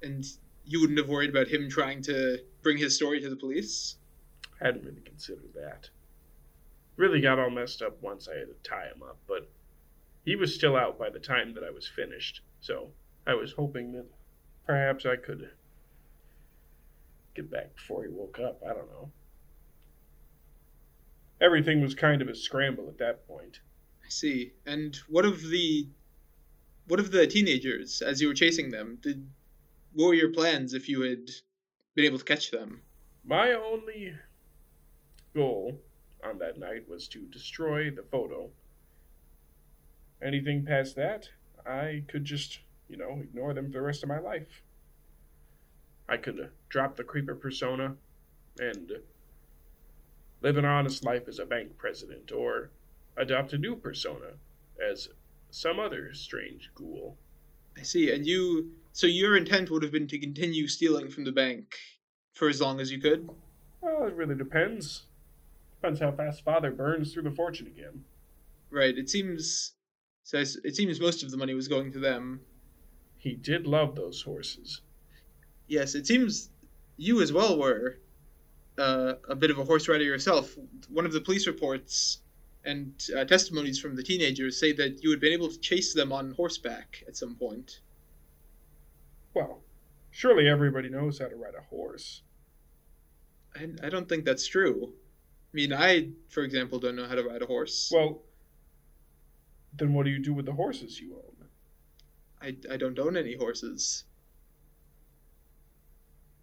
And 0.00 0.24
you 0.64 0.80
wouldn't 0.80 0.98
have 1.00 1.08
worried 1.08 1.30
about 1.30 1.48
him 1.48 1.68
trying 1.68 2.02
to 2.02 2.38
bring 2.62 2.78
his 2.78 2.94
story 2.94 3.20
to 3.20 3.28
the 3.28 3.34
police? 3.34 3.96
I 4.60 4.66
hadn't 4.66 4.84
really 4.84 5.00
considered 5.00 5.54
that. 5.54 5.90
Really 6.96 7.20
got 7.20 7.40
all 7.40 7.50
messed 7.50 7.82
up 7.82 8.00
once 8.00 8.28
I 8.28 8.38
had 8.38 8.46
to 8.46 8.70
tie 8.70 8.86
him 8.86 9.02
up, 9.02 9.18
but 9.26 9.50
he 10.24 10.36
was 10.36 10.54
still 10.54 10.76
out 10.76 10.96
by 10.96 11.10
the 11.10 11.18
time 11.18 11.54
that 11.54 11.64
I 11.64 11.70
was 11.70 11.88
finished, 11.88 12.40
so 12.60 12.92
I 13.26 13.34
was 13.34 13.52
hoping 13.52 13.92
that 13.92 14.06
perhaps 14.66 15.06
I 15.06 15.16
could 15.16 15.50
get 17.34 17.50
back 17.50 17.74
before 17.74 18.04
he 18.04 18.08
woke 18.08 18.38
up. 18.38 18.60
I 18.62 18.74
don't 18.74 18.90
know. 18.90 19.10
Everything 21.40 21.80
was 21.80 21.94
kind 21.94 22.22
of 22.22 22.28
a 22.28 22.34
scramble 22.34 22.88
at 22.88 22.98
that 22.98 23.26
point. 23.26 23.60
I 24.04 24.08
see. 24.08 24.52
And 24.66 24.96
what 25.08 25.24
of 25.24 25.48
the 25.48 25.88
what 26.86 27.00
of 27.00 27.10
the 27.10 27.26
teenagers 27.26 28.02
as 28.02 28.20
you 28.20 28.28
were 28.28 28.34
chasing 28.34 28.70
them? 28.70 28.98
Did 29.02 29.26
what 29.94 30.08
were 30.08 30.14
your 30.14 30.32
plans 30.32 30.74
if 30.74 30.88
you 30.88 31.02
had 31.02 31.30
been 31.94 32.04
able 32.04 32.18
to 32.18 32.24
catch 32.24 32.50
them? 32.50 32.82
My 33.24 33.52
only 33.52 34.14
goal 35.34 35.80
on 36.22 36.38
that 36.38 36.58
night 36.58 36.88
was 36.88 37.08
to 37.08 37.20
destroy 37.26 37.90
the 37.90 38.02
photo. 38.02 38.50
Anything 40.22 40.64
past 40.64 40.96
that, 40.96 41.28
I 41.66 42.04
could 42.08 42.24
just, 42.24 42.58
you 42.88 42.96
know, 42.96 43.20
ignore 43.20 43.54
them 43.54 43.66
for 43.66 43.78
the 43.78 43.82
rest 43.82 44.02
of 44.02 44.08
my 44.08 44.18
life. 44.18 44.62
I 46.08 46.16
could 46.16 46.50
drop 46.68 46.96
the 46.96 47.04
creeper 47.04 47.34
persona 47.34 47.96
and 48.58 48.92
live 50.42 50.58
an 50.58 50.64
honest 50.64 51.04
life 51.04 51.26
as 51.26 51.38
a 51.38 51.46
bank 51.46 51.78
president, 51.78 52.30
or 52.30 52.70
adopt 53.16 53.52
a 53.52 53.58
new 53.58 53.74
persona 53.74 54.32
as 54.86 55.08
some 55.50 55.78
other 55.78 56.12
strange 56.12 56.70
ghoul. 56.74 57.16
I 57.78 57.82
see. 57.82 58.12
And 58.12 58.26
you 58.26 58.72
so 58.92 59.06
your 59.06 59.36
intent 59.36 59.70
would 59.70 59.82
have 59.82 59.92
been 59.92 60.06
to 60.08 60.18
continue 60.18 60.68
stealing 60.68 61.08
from 61.08 61.24
the 61.24 61.32
bank 61.32 61.74
for 62.34 62.48
as 62.48 62.60
long 62.60 62.80
as 62.80 62.92
you 62.92 63.00
could? 63.00 63.28
Well, 63.80 64.04
it 64.04 64.14
really 64.14 64.34
depends. 64.34 65.04
Depends 65.80 66.00
how 66.00 66.12
fast 66.12 66.44
father 66.44 66.70
burns 66.70 67.12
through 67.12 67.24
the 67.24 67.30
fortune 67.30 67.66
again. 67.66 68.04
Right. 68.70 68.96
It 68.96 69.08
seems 69.08 69.72
so 70.24 70.38
it 70.38 70.76
seems 70.76 71.00
most 71.00 71.22
of 71.22 71.30
the 71.30 71.36
money 71.36 71.54
was 71.54 71.68
going 71.68 71.92
to 71.92 71.98
them. 71.98 72.40
He 73.24 73.32
did 73.32 73.66
love 73.66 73.96
those 73.96 74.20
horses. 74.20 74.82
Yes, 75.66 75.94
it 75.94 76.06
seems 76.06 76.50
you 76.98 77.22
as 77.22 77.32
well 77.32 77.58
were 77.58 77.96
uh, 78.76 79.14
a 79.26 79.34
bit 79.34 79.50
of 79.50 79.58
a 79.58 79.64
horse 79.64 79.88
rider 79.88 80.04
yourself. 80.04 80.54
One 80.90 81.06
of 81.06 81.12
the 81.14 81.22
police 81.22 81.46
reports 81.46 82.18
and 82.66 82.92
uh, 83.16 83.24
testimonies 83.24 83.78
from 83.78 83.96
the 83.96 84.02
teenagers 84.02 84.60
say 84.60 84.72
that 84.72 85.02
you 85.02 85.10
had 85.10 85.20
been 85.20 85.32
able 85.32 85.48
to 85.48 85.58
chase 85.58 85.94
them 85.94 86.12
on 86.12 86.32
horseback 86.32 87.02
at 87.08 87.16
some 87.16 87.34
point. 87.34 87.80
Well, 89.32 89.62
surely 90.10 90.46
everybody 90.46 90.90
knows 90.90 91.18
how 91.18 91.28
to 91.28 91.36
ride 91.36 91.54
a 91.58 91.62
horse. 91.62 92.20
I, 93.56 93.70
I 93.82 93.88
don't 93.88 94.06
think 94.06 94.26
that's 94.26 94.46
true. 94.46 94.92
I 94.92 95.54
mean, 95.54 95.72
I, 95.72 96.10
for 96.28 96.42
example, 96.42 96.78
don't 96.78 96.96
know 96.96 97.08
how 97.08 97.14
to 97.14 97.24
ride 97.24 97.40
a 97.40 97.46
horse. 97.46 97.90
Well, 97.90 98.20
then 99.72 99.94
what 99.94 100.04
do 100.04 100.10
you 100.10 100.18
do 100.18 100.34
with 100.34 100.44
the 100.44 100.52
horses 100.52 101.00
you 101.00 101.14
own? 101.14 101.33
I, 102.44 102.54
I 102.70 102.76
don't 102.76 102.98
own 102.98 103.16
any 103.16 103.36
horses. 103.36 104.04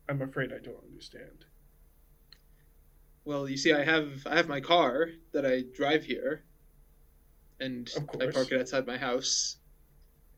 I'm 0.10 0.22
afraid 0.22 0.52
I 0.52 0.58
don't 0.58 0.84
understand. 0.84 1.46
Well, 3.24 3.48
you 3.48 3.56
see, 3.56 3.72
I 3.72 3.84
have 3.84 4.26
I 4.26 4.36
have 4.36 4.48
my 4.48 4.62
car 4.62 5.10
that 5.32 5.46
I 5.46 5.64
drive 5.76 6.04
here, 6.04 6.44
and 7.60 7.90
I 8.20 8.28
park 8.28 8.52
it 8.52 8.60
outside 8.60 8.88
my 8.88 8.98
house, 8.98 9.58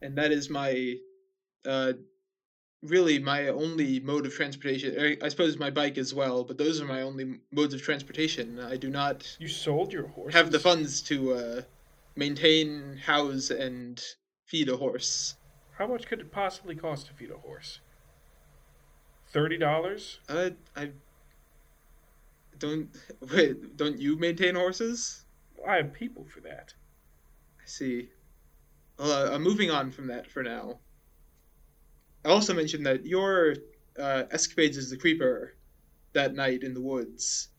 and 0.02 0.18
that 0.18 0.34
is 0.34 0.50
my, 0.50 0.96
uh, 1.66 1.94
really 2.82 3.20
my 3.20 3.48
only 3.48 4.02
mode 4.02 4.26
of 4.26 4.34
transportation. 4.34 5.18
I 5.22 5.30
suppose 5.30 5.58
my 5.58 5.70
bike 5.70 5.98
as 5.98 6.14
well, 6.14 6.44
but 6.44 6.58
those 6.58 6.82
are 6.82 6.86
my 6.86 7.04
only 7.04 7.40
modes 7.54 7.74
of 7.74 7.82
transportation. 7.82 8.60
I 8.60 8.76
do 8.76 8.90
not. 8.90 9.38
You 9.40 9.48
sold 9.48 9.94
your 9.94 10.08
horse. 10.08 10.34
Have 10.34 10.52
the 10.52 10.60
funds 10.60 11.02
to 11.04 11.34
uh, 11.34 11.62
maintain, 12.18 12.98
house, 12.98 13.50
and 13.50 14.04
feed 14.46 14.68
a 14.68 14.76
horse. 14.76 15.36
How 15.78 15.88
much 15.88 16.06
could 16.06 16.20
it 16.20 16.32
possibly 16.32 16.76
cost 16.76 17.08
to 17.08 17.14
feed 17.14 17.32
a 17.32 17.38
horse? 17.38 17.80
Thirty 19.28 19.58
dollars? 19.58 20.20
Uh, 20.30 20.52
I 20.76 20.92
don't 22.60 22.90
wait. 23.34 23.76
Don't 23.78 24.00
you 24.00 24.18
maintain 24.18 24.56
horses? 24.56 25.26
I 25.68 25.78
have 25.78 25.94
people 25.94 26.26
for 26.26 26.42
that. 26.42 26.74
I 27.60 27.66
see. 27.66 28.10
Well, 29.00 29.12
uh, 29.12 29.36
I'm 29.36 29.42
moving 29.42 29.72
on 29.72 29.92
from 29.92 30.08
that 30.08 30.30
for 30.30 30.44
now. 30.44 30.80
I 32.24 32.30
also 32.30 32.54
mentioned 32.54 32.86
that 32.86 33.06
your 33.06 33.56
uh, 34.00 34.24
escapades 34.32 34.78
as 34.78 34.90
the 34.90 34.98
creeper 34.98 35.56
that 36.14 36.36
night 36.36 36.64
in 36.64 36.74
the 36.74 36.82
woods. 36.82 37.50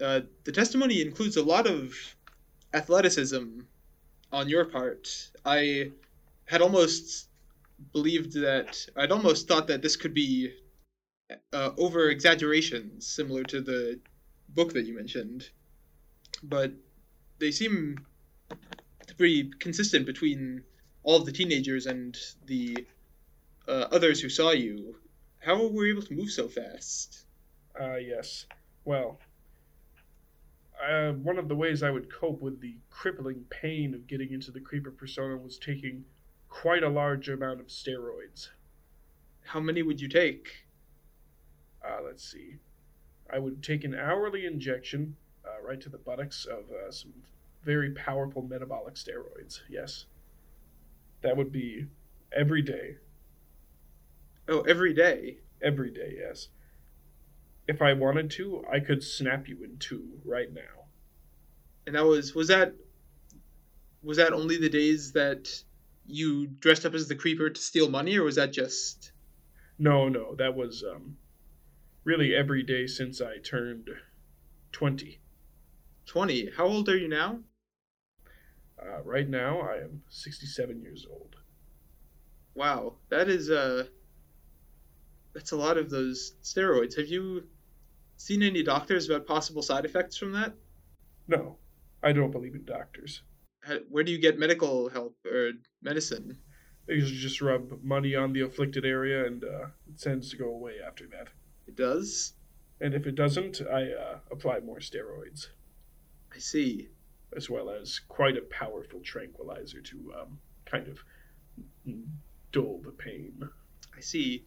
Uh, 0.00 0.20
the 0.44 0.52
testimony 0.52 1.02
includes 1.02 1.36
a 1.36 1.42
lot 1.42 1.66
of 1.66 1.94
athleticism 2.74 3.60
on 4.32 4.48
your 4.48 4.64
part. 4.66 5.30
I 5.44 5.90
had 6.46 6.62
almost 6.62 7.28
believed 7.92 8.32
that 8.34 8.86
I'd 8.96 9.12
almost 9.12 9.46
thought 9.46 9.66
that 9.68 9.82
this 9.82 9.96
could 9.96 10.14
be 10.14 10.52
uh, 11.52 11.70
over 11.76 12.08
exaggerations 12.08 13.06
similar 13.06 13.42
to 13.44 13.60
the 13.60 14.00
book 14.48 14.72
that 14.72 14.86
you 14.86 14.94
mentioned, 14.94 15.50
but 16.42 16.72
they 17.38 17.50
seem 17.50 17.98
pretty 19.16 19.50
consistent 19.58 20.06
between 20.06 20.62
all 21.02 21.16
of 21.16 21.26
the 21.26 21.32
teenagers 21.32 21.86
and 21.86 22.16
the 22.46 22.86
uh, 23.68 23.86
others 23.92 24.20
who 24.20 24.28
saw 24.28 24.50
you. 24.50 24.96
How 25.38 25.66
were 25.66 25.86
you 25.86 25.94
able 25.94 26.06
to 26.06 26.14
move 26.14 26.30
so 26.30 26.48
fast? 26.48 27.24
Uh, 27.78 27.96
yes. 27.96 28.46
Well, 28.84 29.18
uh, 30.82 31.12
one 31.12 31.38
of 31.38 31.48
the 31.48 31.54
ways 31.54 31.82
I 31.82 31.90
would 31.90 32.12
cope 32.12 32.40
with 32.40 32.60
the 32.60 32.76
crippling 32.90 33.44
pain 33.50 33.94
of 33.94 34.06
getting 34.06 34.32
into 34.32 34.50
the 34.50 34.60
creeper 34.60 34.90
persona 34.90 35.36
was 35.36 35.58
taking 35.58 36.04
quite 36.62 36.82
a 36.82 36.88
large 36.88 37.28
amount 37.28 37.60
of 37.60 37.66
steroids. 37.66 38.48
How 39.42 39.60
many 39.60 39.82
would 39.82 40.00
you 40.00 40.08
take? 40.08 40.48
Uh, 41.84 41.98
let's 42.02 42.24
see. 42.24 42.56
I 43.30 43.38
would 43.38 43.62
take 43.62 43.84
an 43.84 43.94
hourly 43.94 44.46
injection 44.46 45.16
uh, 45.44 45.62
right 45.62 45.78
to 45.82 45.90
the 45.90 45.98
buttocks 45.98 46.46
of 46.46 46.64
uh, 46.70 46.90
some 46.90 47.12
very 47.62 47.90
powerful 47.90 48.40
metabolic 48.40 48.94
steroids. 48.94 49.60
Yes. 49.68 50.06
That 51.20 51.36
would 51.36 51.52
be 51.52 51.88
every 52.34 52.62
day. 52.62 52.96
Oh, 54.48 54.62
every 54.62 54.94
day. 54.94 55.38
Every 55.62 55.90
day, 55.90 56.16
yes. 56.18 56.48
If 57.68 57.82
I 57.82 57.92
wanted 57.92 58.30
to, 58.32 58.64
I 58.72 58.80
could 58.80 59.02
snap 59.04 59.46
you 59.46 59.62
in 59.62 59.76
two 59.78 60.20
right 60.24 60.52
now. 60.52 60.86
And 61.86 61.96
that 61.96 62.04
was 62.06 62.34
was 62.34 62.48
that 62.48 62.74
was 64.02 64.16
that 64.16 64.32
only 64.32 64.56
the 64.56 64.68
days 64.70 65.12
that 65.12 65.48
you 66.06 66.46
dressed 66.46 66.86
up 66.86 66.94
as 66.94 67.08
the 67.08 67.14
creeper 67.16 67.50
to 67.50 67.60
steal 67.60 67.88
money 67.88 68.16
or 68.16 68.24
was 68.24 68.36
that 68.36 68.52
just 68.52 69.12
No, 69.78 70.10
no, 70.10 70.34
that 70.34 70.54
was 70.54 70.84
um 70.84 71.16
really 72.04 72.34
every 72.34 72.62
day 72.62 72.86
since 72.86 73.20
I 73.20 73.38
turned 73.38 73.90
20. 74.72 75.20
20? 76.04 76.50
How 76.50 76.66
old 76.66 76.88
are 76.90 76.96
you 76.98 77.08
now? 77.08 77.42
Uh, 78.82 79.02
right 79.02 79.28
now, 79.28 79.60
I 79.60 79.78
am 79.78 80.02
67 80.08 80.80
years 80.80 81.06
old. 81.06 81.36
Wow, 82.54 82.96
that 83.08 83.28
is 83.28 83.50
uh 83.50 83.86
that's 85.32 85.52
a 85.52 85.56
lot 85.56 85.76
of 85.78 85.90
those 85.90 86.32
steroids. 86.42 86.96
Have 86.96 87.06
you 87.08 87.48
seen 88.16 88.42
any 88.42 88.62
doctors 88.62 89.08
about 89.08 89.26
possible 89.26 89.62
side 89.62 89.84
effects 89.84 90.16
from 90.16 90.32
that? 90.32 90.56
No, 91.28 91.58
I 92.02 92.12
don't 92.12 92.32
believe 92.32 92.56
in 92.56 92.64
doctors. 92.64 93.22
Where 93.88 94.04
do 94.04 94.12
you 94.12 94.18
get 94.18 94.38
medical 94.38 94.88
help 94.88 95.16
or 95.26 95.52
medicine? 95.82 96.38
They 96.86 96.94
usually 96.94 97.18
just 97.18 97.40
rub 97.40 97.82
money 97.82 98.14
on 98.14 98.32
the 98.32 98.42
afflicted 98.42 98.84
area 98.84 99.26
and 99.26 99.42
uh, 99.44 99.66
it 99.88 100.00
tends 100.00 100.30
to 100.30 100.36
go 100.36 100.48
away 100.50 100.74
after 100.86 101.06
that. 101.08 101.28
It 101.66 101.76
does. 101.76 102.34
And 102.80 102.94
if 102.94 103.06
it 103.06 103.14
doesn't, 103.14 103.60
I 103.60 103.90
uh, 103.92 104.18
apply 104.30 104.60
more 104.60 104.78
steroids, 104.78 105.48
I 106.34 106.38
see. 106.38 106.88
as 107.34 107.50
well 107.50 107.70
as 107.70 108.00
quite 108.08 108.36
a 108.36 108.42
powerful 108.42 109.00
tranquilizer 109.00 109.80
to 109.80 110.12
um, 110.20 110.38
kind 110.64 110.86
of 110.86 110.98
dull 112.52 112.80
the 112.84 112.92
pain. 112.92 113.40
I 113.96 114.00
see. 114.00 114.46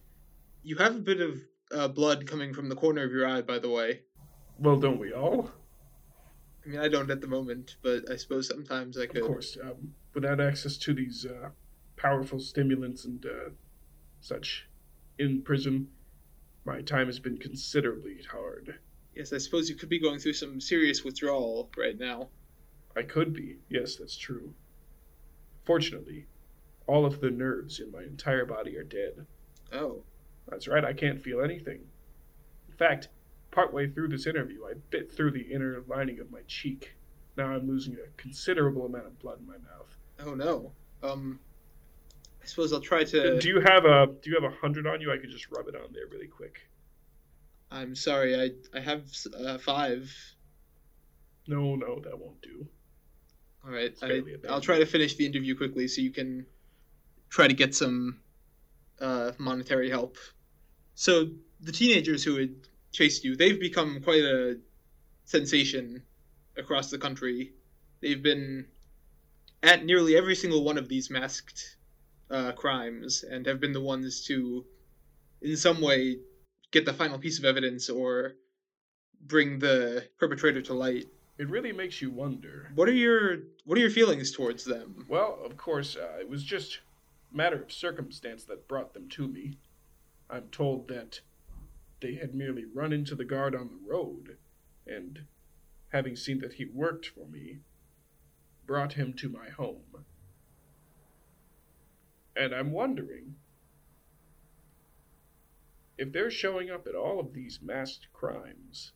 You 0.62 0.76
have 0.76 0.96
a 0.96 1.00
bit 1.00 1.20
of 1.20 1.40
uh, 1.72 1.88
blood 1.88 2.26
coming 2.26 2.54
from 2.54 2.68
the 2.68 2.76
corner 2.76 3.02
of 3.02 3.12
your 3.12 3.26
eye, 3.26 3.42
by 3.42 3.58
the 3.58 3.68
way. 3.68 4.00
Well, 4.58 4.76
don't 4.76 4.98
we 5.00 5.12
all? 5.12 5.50
I 6.64 6.68
mean, 6.68 6.80
I 6.80 6.88
don't 6.88 7.10
at 7.10 7.20
the 7.20 7.26
moment, 7.26 7.76
but 7.82 8.10
I 8.10 8.16
suppose 8.16 8.48
sometimes 8.48 8.98
I 8.98 9.06
could. 9.06 9.22
Of 9.22 9.26
course, 9.26 9.56
um, 9.62 9.94
without 10.14 10.40
access 10.40 10.76
to 10.78 10.92
these 10.94 11.26
uh, 11.26 11.50
powerful 11.96 12.38
stimulants 12.40 13.04
and 13.04 13.24
uh, 13.24 13.50
such 14.20 14.68
in 15.18 15.42
prison, 15.42 15.88
my 16.64 16.82
time 16.82 17.06
has 17.06 17.18
been 17.18 17.38
considerably 17.38 18.18
hard. 18.30 18.78
Yes, 19.14 19.32
I 19.32 19.38
suppose 19.38 19.68
you 19.68 19.76
could 19.76 19.88
be 19.88 20.00
going 20.00 20.18
through 20.18 20.34
some 20.34 20.60
serious 20.60 21.02
withdrawal 21.04 21.70
right 21.76 21.98
now. 21.98 22.28
I 22.96 23.02
could 23.02 23.32
be, 23.32 23.58
yes, 23.68 23.96
that's 23.96 24.16
true. 24.16 24.54
Fortunately, 25.64 26.26
all 26.86 27.06
of 27.06 27.20
the 27.20 27.30
nerves 27.30 27.80
in 27.80 27.90
my 27.90 28.02
entire 28.02 28.44
body 28.44 28.76
are 28.76 28.84
dead. 28.84 29.26
Oh, 29.72 30.02
That's 30.48 30.66
right, 30.68 30.84
I 30.84 30.92
can't 30.92 31.20
feel 31.20 31.40
anything. 31.40 31.80
In 32.68 32.76
fact, 32.76 33.08
partway 33.50 33.88
through 33.88 34.08
this 34.08 34.26
interview, 34.26 34.64
I 34.64 34.74
bit 34.90 35.12
through 35.12 35.32
the 35.32 35.40
inner 35.40 35.82
lining 35.88 36.20
of 36.20 36.30
my 36.30 36.40
cheek. 36.46 36.94
Now 37.36 37.46
I'm 37.46 37.66
losing 37.68 37.94
a 37.94 38.08
considerable 38.16 38.86
amount 38.86 39.06
of 39.06 39.18
blood 39.18 39.40
in 39.40 39.46
my 39.46 39.54
mouth. 39.54 39.96
oh 40.24 40.34
no. 40.34 40.72
Um, 41.02 41.40
I 42.42 42.46
suppose 42.46 42.72
I'll 42.72 42.80
try 42.80 43.04
to. 43.04 43.38
Do 43.38 43.48
you 43.48 43.60
have 43.60 43.84
a 43.84 44.06
Do 44.06 44.30
you 44.30 44.40
have 44.40 44.50
a 44.50 44.54
hundred 44.56 44.86
on 44.86 45.00
you? 45.00 45.12
I 45.12 45.18
could 45.18 45.30
just 45.30 45.50
rub 45.50 45.68
it 45.68 45.74
on 45.74 45.92
there 45.92 46.06
really 46.10 46.26
quick. 46.26 46.68
I'm 47.70 47.94
sorry. 47.94 48.40
I 48.40 48.50
I 48.76 48.80
have 48.80 49.04
uh, 49.38 49.58
five. 49.58 50.12
No, 51.46 51.74
no, 51.76 52.00
that 52.00 52.18
won't 52.18 52.40
do. 52.42 52.66
All 53.64 53.70
right. 53.70 53.94
I, 54.02 54.08
barely 54.08 54.34
a 54.34 54.38
band. 54.38 54.52
I'll 54.52 54.60
try 54.60 54.78
to 54.78 54.86
finish 54.86 55.16
the 55.16 55.26
interview 55.26 55.56
quickly 55.56 55.88
so 55.88 56.00
you 56.00 56.10
can 56.10 56.46
try 57.28 57.46
to 57.46 57.54
get 57.54 57.74
some 57.74 58.20
uh, 59.00 59.32
monetary 59.38 59.90
help. 59.90 60.16
So 60.94 61.28
the 61.60 61.72
teenagers 61.72 62.24
who 62.24 62.36
had 62.36 62.54
chased 62.92 63.24
you, 63.24 63.36
they've 63.36 63.60
become 63.60 64.00
quite 64.02 64.22
a 64.22 64.58
sensation 65.24 66.02
across 66.56 66.90
the 66.90 66.98
country. 66.98 67.52
They've 68.00 68.22
been 68.22 68.66
at 69.62 69.84
nearly 69.84 70.16
every 70.16 70.34
single 70.34 70.64
one 70.64 70.78
of 70.78 70.88
these 70.88 71.10
masked 71.10 71.76
uh, 72.30 72.52
crimes 72.52 73.24
and 73.28 73.46
have 73.46 73.60
been 73.60 73.72
the 73.72 73.80
ones 73.80 74.24
to, 74.26 74.64
in 75.42 75.56
some 75.56 75.80
way, 75.80 76.18
get 76.70 76.84
the 76.84 76.92
final 76.92 77.18
piece 77.18 77.38
of 77.38 77.44
evidence 77.44 77.90
or 77.90 78.34
bring 79.26 79.58
the 79.58 80.06
perpetrator 80.18 80.62
to 80.62 80.74
light. 80.74 81.06
It 81.38 81.48
really 81.48 81.72
makes 81.72 82.02
you 82.02 82.10
wonder. 82.10 82.70
What 82.74 82.88
are 82.88 82.92
your 82.92 83.38
what 83.64 83.78
are 83.78 83.80
your 83.80 83.90
feelings 83.90 84.30
towards 84.30 84.64
them? 84.64 85.06
Well, 85.08 85.38
of 85.44 85.56
course, 85.56 85.96
uh, 85.96 86.18
it 86.20 86.28
was 86.28 86.44
just 86.44 86.80
a 87.32 87.36
matter 87.36 87.62
of 87.62 87.72
circumstance 87.72 88.44
that 88.44 88.68
brought 88.68 88.92
them 88.92 89.08
to 89.10 89.26
me. 89.26 89.58
I'm 90.28 90.48
told 90.52 90.88
that 90.88 91.20
they 92.00 92.14
had 92.14 92.34
merely 92.34 92.64
run 92.64 92.92
into 92.92 93.14
the 93.14 93.24
guard 93.24 93.54
on 93.54 93.68
the 93.68 93.90
road, 93.90 94.36
and 94.86 95.26
having 95.92 96.16
seen 96.16 96.38
that 96.40 96.54
he 96.54 96.64
worked 96.64 97.06
for 97.06 97.26
me, 97.26 97.58
brought 98.66 98.92
him 98.92 99.12
to 99.14 99.28
my 99.28 99.48
home. 99.48 100.04
And 102.36 102.54
I'm 102.54 102.72
wondering 102.72 103.34
if 105.98 106.12
they're 106.12 106.30
showing 106.30 106.70
up 106.70 106.86
at 106.86 106.94
all 106.94 107.20
of 107.20 107.34
these 107.34 107.60
masked 107.60 108.06
crimes, 108.12 108.92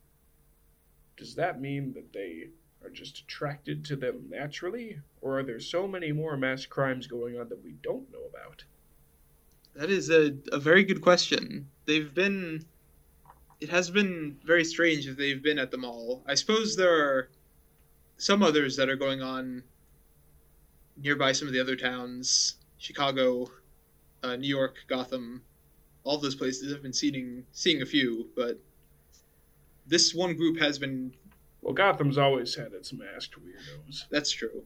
does 1.17 1.35
that 1.35 1.61
mean 1.61 1.93
that 1.93 2.13
they 2.13 2.49
are 2.83 2.89
just 2.89 3.19
attracted 3.19 3.85
to 3.85 3.95
them 3.95 4.25
naturally, 4.29 4.99
or 5.21 5.39
are 5.39 5.43
there 5.43 5.59
so 5.59 5.87
many 5.87 6.11
more 6.11 6.37
mass 6.37 6.65
crimes 6.65 7.07
going 7.07 7.39
on 7.39 7.49
that 7.49 7.63
we 7.63 7.73
don't 7.83 8.11
know 8.11 8.23
about? 8.29 8.63
That 9.75 9.89
is 9.89 10.09
a, 10.09 10.35
a 10.51 10.59
very 10.59 10.83
good 10.83 11.01
question. 11.01 11.69
They've 11.85 12.13
been. 12.13 12.65
It 13.65 13.71
has 13.71 13.89
been 13.89 14.37
very 14.45 14.63
strange 14.63 15.07
that 15.07 15.17
they've 15.17 15.41
been 15.41 15.57
at 15.57 15.71
the 15.71 15.77
mall. 15.77 16.23
I 16.27 16.35
suppose 16.35 16.75
there 16.75 16.93
are 16.93 17.29
some 18.15 18.43
others 18.43 18.75
that 18.75 18.89
are 18.89 18.95
going 18.95 19.23
on 19.23 19.63
nearby 20.95 21.31
some 21.31 21.47
of 21.47 21.53
the 21.55 21.59
other 21.59 21.75
towns 21.75 22.57
Chicago, 22.77 23.49
uh, 24.21 24.35
New 24.35 24.47
York, 24.47 24.75
Gotham. 24.87 25.41
All 26.03 26.19
those 26.19 26.35
places 26.35 26.71
have 26.71 26.83
been 26.83 26.93
seeing, 26.93 27.43
seeing 27.53 27.81
a 27.81 27.87
few, 27.87 28.29
but 28.35 28.59
this 29.87 30.13
one 30.13 30.35
group 30.35 30.59
has 30.59 30.77
been. 30.77 31.15
Well, 31.63 31.73
Gotham's 31.73 32.19
always 32.19 32.53
had 32.53 32.71
its 32.71 32.93
masked 32.93 33.33
weirdos. 33.43 34.03
That's 34.11 34.29
true. 34.31 34.61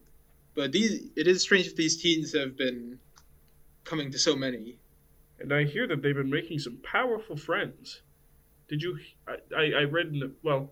But 0.54 0.72
these, 0.72 1.08
it 1.16 1.26
is 1.26 1.40
strange 1.40 1.68
that 1.68 1.76
these 1.76 1.96
teens 1.96 2.34
have 2.34 2.54
been 2.54 2.98
coming 3.84 4.10
to 4.10 4.18
so 4.18 4.36
many. 4.36 4.76
And 5.38 5.54
I 5.54 5.64
hear 5.64 5.86
that 5.86 6.02
they've 6.02 6.14
been 6.14 6.28
making 6.28 6.58
some 6.58 6.76
powerful 6.82 7.38
friends. 7.38 8.02
Did 8.70 8.82
you? 8.82 8.98
I, 9.26 9.34
I, 9.54 9.72
I 9.80 9.82
read 9.82 10.06
in 10.06 10.20
the. 10.20 10.32
Well, 10.44 10.70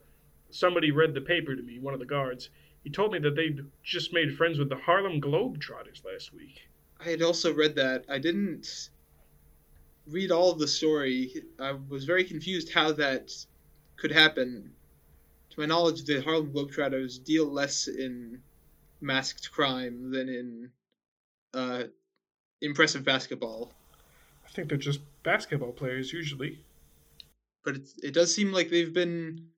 somebody 0.51 0.93
read 0.93 1.15
the 1.15 1.21
paper 1.21 1.57
to 1.57 1.63
me, 1.63 1.81
one 1.81 1.95
of 1.95 2.01
the 2.01 2.07
guards. 2.07 2.49
He 2.85 2.91
told 2.91 3.13
me 3.13 3.19
that 3.19 3.35
they'd 3.35 3.61
just 3.83 4.15
made 4.15 4.37
friends 4.37 4.57
with 4.57 4.69
the 4.69 4.77
Harlem 4.77 5.21
Globetrotters 5.21 6.05
last 6.05 6.33
week. 6.33 6.69
I 7.01 7.11
had 7.11 7.23
also 7.23 7.53
read 7.53 7.75
that. 7.75 8.05
I 8.09 8.19
didn't 8.19 8.91
read 10.07 10.31
all 10.31 10.53
of 10.53 10.61
the 10.61 10.69
story. 10.69 11.43
I 11.59 11.73
was 11.89 12.05
very 12.05 12.23
confused 12.23 12.73
how 12.73 12.93
that 12.93 13.33
could 13.97 14.13
happen. 14.13 14.71
To 15.51 15.61
my 15.61 15.67
knowledge, 15.67 16.05
the 16.05 16.23
Harlem 16.23 16.53
Globetrotters 16.53 17.23
deal 17.23 17.47
less 17.47 17.89
in 17.89 18.41
masked 19.01 19.51
crime 19.51 20.13
than 20.13 20.29
in 20.29 20.71
uh, 21.53 21.83
impressive 22.61 23.05
basketball. 23.05 23.73
I 24.47 24.51
think 24.51 24.69
they're 24.69 24.79
just 24.79 25.01
basketball 25.25 25.73
players 25.73 26.13
usually. 26.13 26.61
But 27.64 27.77
it, 27.77 27.88
it 28.03 28.14
does 28.14 28.35
seem 28.35 28.53
like 28.53 28.71
they've 28.71 28.92
been. 28.92 29.49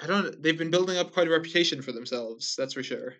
I 0.00 0.06
don't. 0.06 0.42
They've 0.42 0.58
been 0.58 0.70
building 0.70 0.96
up 0.96 1.12
quite 1.12 1.26
a 1.26 1.30
reputation 1.30 1.82
for 1.82 1.92
themselves. 1.92 2.54
That's 2.56 2.74
for 2.74 2.82
sure. 2.82 3.14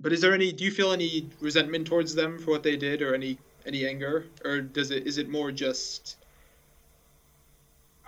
But 0.00 0.12
is 0.12 0.20
there 0.20 0.34
any? 0.34 0.52
Do 0.52 0.64
you 0.64 0.70
feel 0.70 0.92
any 0.92 1.30
resentment 1.40 1.86
towards 1.86 2.14
them 2.14 2.38
for 2.38 2.50
what 2.50 2.62
they 2.62 2.76
did, 2.76 3.02
or 3.02 3.14
any 3.14 3.38
any 3.66 3.86
anger, 3.86 4.26
or 4.44 4.60
does 4.60 4.90
it? 4.90 5.06
Is 5.06 5.18
it 5.18 5.28
more 5.28 5.52
just 5.52 6.16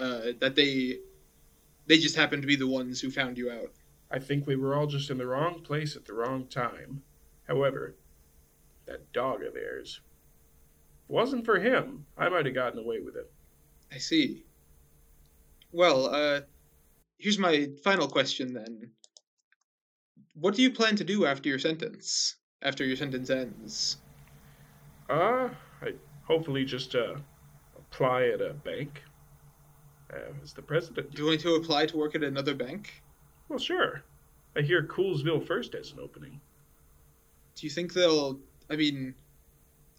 uh, 0.00 0.32
that 0.40 0.56
they 0.56 0.98
they 1.86 1.98
just 1.98 2.16
happen 2.16 2.40
to 2.40 2.46
be 2.46 2.56
the 2.56 2.66
ones 2.66 3.00
who 3.00 3.10
found 3.10 3.38
you 3.38 3.50
out? 3.50 3.70
I 4.10 4.18
think 4.18 4.46
we 4.46 4.56
were 4.56 4.74
all 4.74 4.86
just 4.86 5.10
in 5.10 5.18
the 5.18 5.26
wrong 5.26 5.60
place 5.60 5.96
at 5.96 6.04
the 6.04 6.14
wrong 6.14 6.46
time. 6.46 7.02
However, 7.46 7.94
that 8.86 9.12
dog 9.12 9.42
of 9.42 9.54
theirs. 9.54 10.00
Wasn't 11.08 11.44
for 11.44 11.58
him, 11.58 12.06
I 12.16 12.28
might 12.28 12.46
have 12.46 12.54
gotten 12.54 12.78
away 12.78 13.00
with 13.00 13.16
it. 13.16 13.30
I 13.92 13.98
see. 13.98 14.44
Well, 15.72 16.06
uh, 16.06 16.40
here's 17.18 17.38
my 17.38 17.68
final 17.82 18.08
question 18.08 18.54
then. 18.54 18.90
What 20.34 20.54
do 20.54 20.62
you 20.62 20.70
plan 20.70 20.96
to 20.96 21.04
do 21.04 21.26
after 21.26 21.48
your 21.48 21.58
sentence? 21.58 22.36
After 22.62 22.84
your 22.84 22.96
sentence 22.96 23.30
ends? 23.30 23.98
Uh, 25.08 25.50
I 25.82 25.92
hopefully 26.24 26.64
just 26.64 26.94
uh, 26.94 27.16
apply 27.76 28.28
at 28.28 28.40
a 28.40 28.54
bank 28.54 29.02
uh, 30.12 30.32
as 30.42 30.52
the 30.52 30.62
president. 30.62 31.14
Do 31.14 31.22
you 31.22 31.28
want 31.28 31.40
to 31.40 31.54
apply 31.54 31.86
to 31.86 31.96
work 31.96 32.14
at 32.14 32.22
another 32.22 32.54
bank? 32.54 33.02
Well, 33.48 33.58
sure. 33.58 34.02
I 34.56 34.62
hear 34.62 34.82
Coolsville 34.84 35.46
First 35.46 35.74
has 35.74 35.92
an 35.92 36.00
opening. 36.00 36.40
Do 37.56 37.66
you 37.66 37.70
think 37.70 37.92
they'll? 37.92 38.38
I 38.70 38.76
mean, 38.76 39.14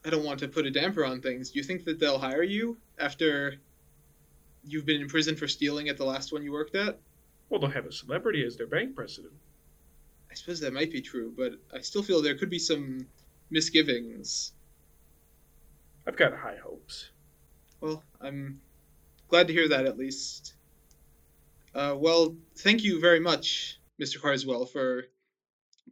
I 0.06 0.12
don't 0.12 0.24
want 0.24 0.40
to 0.42 0.48
put 0.48 0.68
a 0.68 0.72
damper 0.72 1.04
on 1.04 1.20
things. 1.20 1.50
Do 1.50 1.58
you 1.58 1.64
think 1.64 1.84
that 1.86 2.00
they'll 2.00 2.20
hire 2.20 2.44
you 2.44 2.78
after 3.00 3.56
you've 4.64 4.86
been 4.86 5.02
in 5.02 5.08
prison 5.08 5.36
for 5.36 5.48
stealing 5.48 5.90
at 5.90 5.98
the 5.98 6.06
last 6.06 6.32
one 6.32 6.44
you 6.44 6.52
worked 6.52 6.76
at? 6.76 7.00
Well, 7.50 7.60
they'll 7.60 7.72
have 7.72 7.88
a 7.88 7.92
celebrity 7.92 8.46
as 8.46 8.56
their 8.56 8.68
bank 8.68 8.96
president. 8.96 9.34
I 10.30 10.36
suppose 10.36 10.60
that 10.60 10.74
might 10.74 10.92
be 10.92 11.02
true, 11.02 11.34
but 11.36 11.54
I 11.74 11.82
still 11.82 12.04
feel 12.04 12.22
there 12.22 12.38
could 12.38 12.52
be 12.52 12.60
some 12.60 13.08
misgivings. 13.50 14.54
I've 16.08 16.18
got 16.18 16.34
high 16.34 16.58
hopes. 16.64 17.10
Well, 17.82 18.04
I'm 18.22 18.62
glad 19.28 19.48
to 19.48 19.54
hear 19.54 19.70
that 19.70 19.88
at 19.88 19.98
least. 19.98 20.54
Uh, 21.74 21.96
well, 21.98 22.36
thank 22.58 22.84
you 22.84 23.00
very 23.00 23.20
much, 23.20 23.80
Mr. 24.00 24.22
Carswell, 24.22 24.68
for 24.68 25.06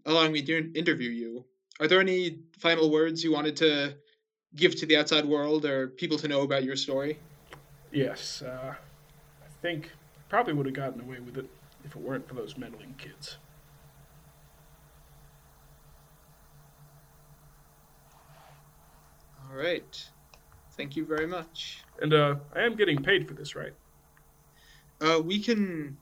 allowing 0.06 0.32
me 0.32 0.44
to 0.44 0.72
interview 0.74 1.10
you. 1.10 1.46
Are 1.80 1.88
there 1.88 2.00
any 2.00 2.40
final 2.60 2.92
words 2.92 3.24
you 3.24 3.32
wanted 3.32 3.56
to 3.58 3.96
give 4.56 4.76
to 4.76 4.86
the 4.86 4.98
outside 4.98 5.26
world 5.26 5.66
or 5.66 5.88
people 5.88 6.18
to 6.20 6.28
know 6.28 6.42
about 6.42 6.64
your 6.64 6.76
story? 6.76 7.20
Yes, 7.92 8.42
uh, 8.42 8.74
I 8.76 9.48
think 9.62 9.92
I 10.18 10.22
probably 10.30 10.54
would 10.54 10.66
have 10.66 10.76
gotten 10.76 11.02
away 11.02 11.20
with 11.20 11.38
it 11.38 11.50
if 11.84 11.96
it 11.96 12.02
weren't 12.02 12.28
for 12.28 12.36
those 12.36 12.58
meddling 12.58 12.96
kids. 12.98 13.38
All 19.50 19.56
right. 19.56 20.10
Thank 20.76 20.96
you 20.96 21.06
very 21.06 21.28
much. 21.28 21.84
And 22.02 22.14
uh, 22.14 22.36
I 22.56 22.62
am 22.62 22.76
getting 22.76 23.04
paid 23.04 23.28
for 23.28 23.36
this, 23.36 23.56
right? 23.56 23.74
Uh, 25.00 25.22
we 25.24 25.40
can. 25.40 25.98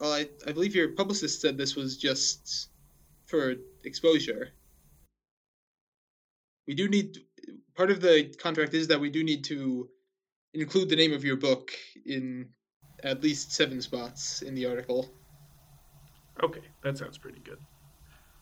Well, 0.00 0.12
I, 0.12 0.28
I 0.46 0.52
believe 0.52 0.74
your 0.74 0.88
publicist 0.88 1.40
said 1.40 1.58
this 1.58 1.76
was 1.76 1.96
just 1.96 2.68
for 3.26 3.54
exposure. 3.84 4.50
We 6.66 6.74
do 6.74 6.88
need. 6.88 7.18
Part 7.74 7.90
of 7.90 8.00
the 8.00 8.34
contract 8.38 8.74
is 8.74 8.88
that 8.88 9.00
we 9.00 9.10
do 9.10 9.22
need 9.22 9.44
to 9.44 9.88
include 10.54 10.88
the 10.88 10.96
name 10.96 11.12
of 11.12 11.24
your 11.24 11.36
book 11.36 11.70
in 12.04 12.48
at 13.02 13.22
least 13.22 13.52
seven 13.52 13.80
spots 13.82 14.42
in 14.42 14.54
the 14.54 14.66
article. 14.66 15.10
Okay, 16.42 16.62
that 16.82 16.98
sounds 16.98 17.18
pretty 17.18 17.40
good. 17.40 17.58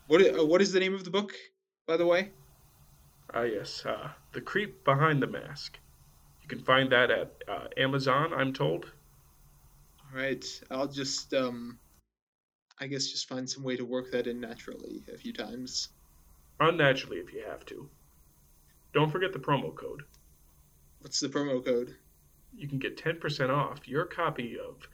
What 0.06 0.20
uh, 0.22 0.44
what 0.44 0.62
is 0.62 0.72
the 0.72 0.80
name 0.80 0.94
of 0.94 1.04
the 1.04 1.10
book, 1.10 1.32
by 1.86 1.96
the 1.96 2.06
way? 2.06 2.30
Ah, 3.32 3.42
yes, 3.42 3.84
uh, 3.86 4.10
The 4.32 4.40
Creep 4.40 4.84
Behind 4.84 5.22
the 5.22 5.26
Mask. 5.26 5.78
You 6.42 6.48
can 6.48 6.62
find 6.64 6.92
that 6.92 7.10
at 7.10 7.32
uh, 7.48 7.68
Amazon, 7.76 8.32
I'm 8.34 8.52
told. 8.52 8.84
All 9.98 10.20
right, 10.20 10.44
I'll 10.70 10.86
just 10.86 11.32
um, 11.34 11.78
I 12.80 12.86
guess 12.86 13.06
just 13.06 13.28
find 13.28 13.48
some 13.48 13.64
way 13.64 13.76
to 13.76 13.84
work 13.84 14.10
that 14.12 14.26
in 14.26 14.40
naturally 14.40 15.02
a 15.12 15.16
few 15.16 15.32
times. 15.32 15.88
Unnaturally, 16.60 17.18
if 17.18 17.32
you 17.32 17.42
have 17.48 17.64
to. 17.66 17.88
Don't 18.94 19.10
forget 19.10 19.32
the 19.32 19.40
promo 19.40 19.74
code. 19.74 20.04
What's 21.00 21.18
the 21.18 21.28
promo 21.28 21.64
code? 21.64 21.96
You 22.54 22.68
can 22.68 22.78
get 22.78 22.96
10% 22.96 23.50
off 23.50 23.88
your 23.88 24.04
copy 24.04 24.56
of 24.56 24.88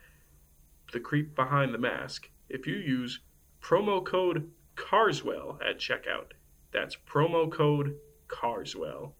The 0.95 1.01
Creep 1.01 1.37
Behind 1.37 1.75
the 1.75 1.79
Mask 1.79 2.31
if 2.49 2.67
you 2.67 2.77
use 2.77 3.21
promo 3.63 4.03
code 4.03 4.51
Carswell 4.75 5.59
at 5.61 5.79
checkout. 5.79 6.33
That's 6.73 6.97
promo 6.97 7.53
code 7.53 7.97
Carswell. 8.27 9.17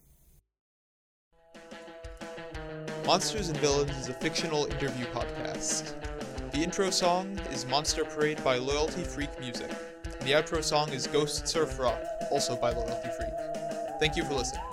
Monsters 3.05 3.49
and 3.49 3.57
Villains 3.59 3.95
is 3.97 4.09
a 4.09 4.13
fictional 4.13 4.65
interview 4.65 5.05
podcast. 5.07 5.93
The 6.51 6.63
intro 6.63 6.89
song 6.89 7.37
is 7.51 7.67
Monster 7.67 8.03
Parade 8.03 8.43
by 8.43 8.57
Loyalty 8.57 9.03
Freak 9.03 9.39
Music. 9.39 9.69
And 10.05 10.27
the 10.27 10.31
outro 10.31 10.63
song 10.63 10.89
is 10.89 11.05
Ghost 11.05 11.47
Surf 11.47 11.77
Rock, 11.77 12.01
also 12.31 12.55
by 12.55 12.71
Loyalty 12.71 13.09
Freak. 13.15 13.33
Thank 13.99 14.15
you 14.15 14.23
for 14.23 14.33
listening. 14.33 14.70